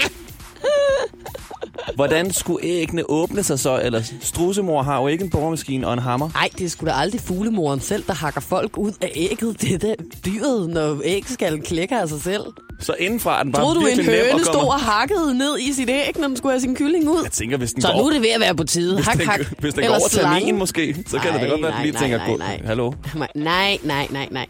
Hvordan 1.97 2.31
skulle 2.33 2.65
æggene 2.65 3.09
åbne 3.09 3.43
sig 3.43 3.59
så? 3.59 3.81
Eller 3.83 4.01
strussemor 4.21 4.83
har 4.83 5.01
jo 5.01 5.07
ikke 5.07 5.23
en 5.23 5.29
boremaskine 5.29 5.87
og 5.87 5.93
en 5.93 5.99
hammer. 5.99 6.29
Nej, 6.33 6.49
det 6.57 6.71
sgu 6.71 6.85
da 6.85 6.91
aldrig 6.91 7.21
fuglemoren 7.21 7.79
selv, 7.79 8.03
der 8.07 8.13
hakker 8.13 8.41
folk 8.41 8.77
ud 8.77 8.91
af 9.01 9.11
ægget. 9.15 9.61
Det 9.61 9.71
er 9.73 9.77
da 9.77 9.95
dyret, 10.25 10.69
når 10.69 11.01
ægskallen 11.03 11.61
klækker 11.61 11.99
af 12.01 12.09
sig 12.09 12.21
selv. 12.21 12.41
Så 12.79 12.93
indenfra 12.99 13.39
er 13.39 13.43
den 13.43 13.51
bare 13.51 13.63
Troede 13.63 13.79
du, 13.81 13.85
en 13.85 14.05
høne 14.05 14.17
komme- 14.31 14.45
stod 14.45 14.55
og 14.67 14.79
hakkede 14.79 15.37
ned 15.37 15.59
i 15.59 15.73
sit 15.73 15.89
æg, 15.89 16.11
når 16.19 16.27
den 16.27 16.37
skulle 16.37 16.53
have 16.53 16.61
sin 16.61 16.75
kylling 16.75 17.09
ud? 17.09 17.19
Jeg 17.23 17.31
tænker, 17.31 17.57
hvis 17.57 17.71
den 17.73 17.81
Så 17.81 17.87
går... 17.87 17.97
nu 18.01 18.07
er 18.07 18.11
det 18.13 18.21
ved 18.21 18.29
at 18.29 18.39
være 18.41 18.55
på 18.55 18.63
tide. 18.63 18.95
hvis, 18.95 19.05
Hak, 19.05 19.17
den, 19.17 19.27
hak. 19.27 19.39
hvis 19.59 19.73
den 19.73 19.83
går 19.83 19.89
over 19.89 20.07
termin 20.09 20.57
måske, 20.57 20.95
så 21.07 21.19
kan 21.19 21.33
det 21.33 21.41
da 21.41 21.47
godt 21.47 21.61
være, 21.61 21.69
at 21.71 21.75
den 21.75 21.83
lige 21.83 21.91
nej, 21.93 22.01
tænker, 22.01 22.17
nej, 22.17 22.27
"Gå- 22.27 22.37
nej. 22.37 22.61
hallo. 22.65 22.91
Nej, 23.35 23.77
nej, 23.83 24.07
nej, 24.11 24.27
nej. 24.31 24.45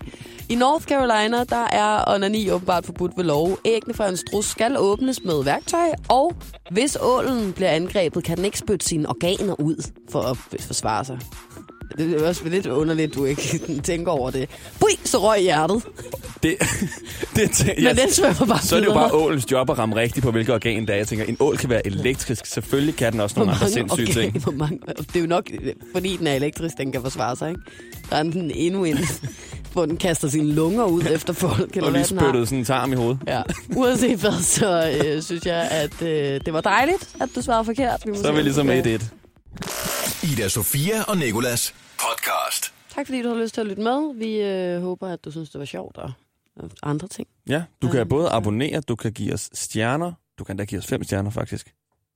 I 0.49 0.55
North 0.55 0.86
Carolina, 0.86 1.43
der 1.43 1.67
er 1.71 2.13
onani 2.15 2.51
åbenbart 2.51 2.86
forbudt 2.86 3.12
ved 3.17 3.23
lov. 3.23 3.60
Æggene 3.65 3.93
fra 3.93 4.10
en 4.10 4.17
strus 4.17 4.45
skal 4.45 4.75
åbnes 4.77 5.23
med 5.23 5.43
værktøj, 5.43 5.89
og 6.10 6.33
hvis 6.71 6.97
ålen 7.01 7.53
bliver 7.53 7.69
angrebet, 7.69 8.23
kan 8.23 8.38
den 8.38 8.45
ikke 8.45 8.57
spytte 8.57 8.86
sine 8.86 9.10
organer 9.10 9.60
ud 9.60 9.91
for 10.10 10.21
at 10.21 10.38
forsvare 10.60 11.05
sig. 11.05 11.19
Det 11.97 12.21
er 12.21 12.27
også 12.27 12.49
lidt 12.49 12.65
underligt, 12.65 13.15
du 13.15 13.25
ikke 13.25 13.60
tænker 13.83 14.12
over 14.12 14.31
det. 14.31 14.49
Bui, 14.79 14.89
så 15.03 15.17
røg 15.17 15.41
hjertet. 15.41 15.83
Det, 16.43 16.55
det, 17.36 17.57
det, 17.57 17.73
Men 17.83 17.95
den 17.95 18.12
svømmer 18.12 18.45
bare 18.45 18.62
Så 18.62 18.75
er 18.75 18.79
det 18.79 18.88
jo 18.88 18.93
bare 18.93 19.13
ålens 19.13 19.51
job 19.51 19.69
at 19.69 19.77
ramme 19.77 19.95
rigtigt 19.95 20.23
på, 20.23 20.31
hvilket 20.31 20.55
organ 20.55 20.81
det 20.81 20.89
er. 20.89 20.95
Jeg 20.97 21.07
tænker, 21.07 21.25
en 21.25 21.38
ål 21.39 21.57
kan 21.57 21.69
være 21.69 21.88
elektrisk. 21.88 22.45
Selvfølgelig 22.45 22.95
kan 22.95 23.12
den 23.12 23.19
også 23.19 23.39
nogle 23.39 23.51
andre 23.51 23.69
sindssyge 23.69 24.13
ting. 24.13 24.43
Hvor 24.43 24.51
mange, 24.51 24.79
det 24.97 25.15
er 25.15 25.19
jo 25.19 25.27
nok, 25.27 25.49
fordi 25.93 26.17
den 26.17 26.27
er 26.27 26.33
elektrisk, 26.33 26.77
den 26.77 26.91
kan 26.91 27.01
forsvare 27.01 27.36
sig, 27.36 27.49
ikke? 27.49 27.62
Der 28.10 28.15
er 28.15 28.23
den 28.23 28.51
endnu 28.55 28.83
en, 28.83 28.97
hvor 29.73 29.86
den 29.86 29.97
kaster 29.97 30.27
sine 30.27 30.53
lunger 30.53 30.84
ud 30.86 31.03
efter 31.15 31.34
folk, 31.34 31.75
eller 31.75 31.88
Og 31.88 31.93
lige 31.93 32.06
spyttet 32.06 32.47
sådan 32.47 32.58
en 32.60 32.65
tarm 32.65 32.93
i 32.93 32.95
hovedet. 32.95 33.19
Ja. 33.27 33.41
Uanset 33.75 34.19
hvad, 34.19 34.41
så 34.43 34.99
øh, 35.06 35.21
synes 35.21 35.45
jeg, 35.45 35.67
at 35.71 36.01
øh, 36.01 36.41
det 36.45 36.53
var 36.53 36.62
dejligt, 36.62 37.15
at 37.21 37.30
du 37.36 37.41
svarede 37.41 37.65
forkert. 37.65 38.01
Vi 38.06 38.12
må 38.12 38.17
Så 38.17 38.27
er 38.27 38.32
vi 38.32 38.38
om 38.38 38.43
ligesom 38.43 38.67
du 38.67 38.73
kan- 38.73 38.95
1-1. 38.95 40.34
Ida 40.34 40.49
Sofia 40.49 41.03
og 41.03 41.17
Nikolas 41.17 41.73
podcast. 41.97 42.73
Tak 42.95 43.06
fordi 43.06 43.21
du 43.21 43.30
har 43.30 43.36
lyst 43.36 43.53
til 43.53 43.62
at 43.62 43.67
lytte 43.67 43.82
med. 43.82 44.15
Vi 44.15 44.36
øh, 44.41 44.82
håber, 44.82 45.08
at 45.13 45.25
du 45.25 45.32
synes, 45.32 45.49
det 45.49 45.60
var 45.60 45.65
sjovt 45.65 45.97
og, 45.97 46.12
andre 46.84 47.08
ting. 47.08 47.27
Ja, 47.49 47.63
du 47.82 47.88
kan 47.89 48.08
både 48.10 48.30
abonnere, 48.30 48.82
du 48.82 48.95
kan 48.95 49.12
give 49.12 49.34
os 49.34 49.49
stjerner. 49.53 50.12
Du 50.39 50.43
kan 50.43 50.58
da 50.58 50.63
give 50.65 50.80
os 50.80 50.86
fem 50.88 51.03
stjerner, 51.03 51.30
faktisk. 51.30 51.65
Du 51.67 51.71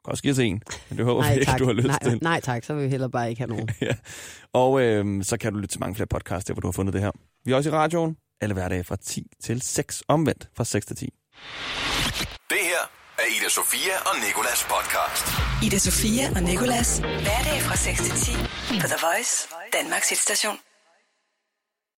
kan 0.05 0.11
også 0.11 0.23
give 0.23 0.31
os 0.31 0.39
en, 0.39 0.61
men 0.89 0.97
det 0.97 1.05
håber 1.05 1.21
vi 1.21 1.27
Nej 1.27 1.33
ikke, 1.33 1.45
tak. 1.45 1.59
du 1.59 1.65
har 1.65 1.73
lyst 1.73 1.87
nej, 1.87 1.99
til. 2.03 2.19
nej 2.21 2.39
tak, 2.41 2.63
så 2.63 2.73
vil 2.73 2.83
vi 2.83 2.89
heller 2.89 3.07
bare 3.07 3.29
ikke 3.29 3.39
have 3.41 3.49
nogen. 3.49 3.69
Ja. 3.81 3.91
Og 4.53 4.81
øhm, 4.81 5.23
så 5.23 5.37
kan 5.37 5.53
du 5.53 5.59
lytte 5.59 5.73
til 5.73 5.79
mange 5.79 5.95
flere 5.95 6.07
podcasts, 6.07 6.45
der 6.47 6.53
hvor 6.53 6.61
du 6.61 6.67
har 6.67 6.71
fundet 6.71 6.93
det 6.93 7.01
her. 7.01 7.11
Vi 7.45 7.51
er 7.51 7.56
også 7.56 7.69
i 7.69 7.73
radioen, 7.73 8.15
alle 8.41 8.54
hverdage 8.54 8.84
fra 8.84 8.95
10 8.95 9.27
til 9.43 9.62
6, 9.62 10.04
omvendt 10.08 10.49
fra 10.58 10.65
6 10.65 10.86
til 10.86 10.95
10. 10.95 11.06
Det 12.49 12.62
her 12.71 12.84
er 13.19 13.25
Ida 13.38 13.49
Sofia 13.49 13.95
og 14.10 14.15
Nikolas 14.27 14.62
podcast. 14.73 15.25
Ida 15.65 15.77
Sofia 15.77 16.25
og 16.36 16.43
Nicolas. 16.43 16.99
Hverdag 16.99 17.62
fra 17.67 17.75
6 17.75 18.01
til 18.01 18.15
10 18.15 18.32
på 18.82 18.88
The 18.88 18.99
Voice, 19.08 19.47
Danmarks 19.73 20.10
hitstation. 20.10 20.58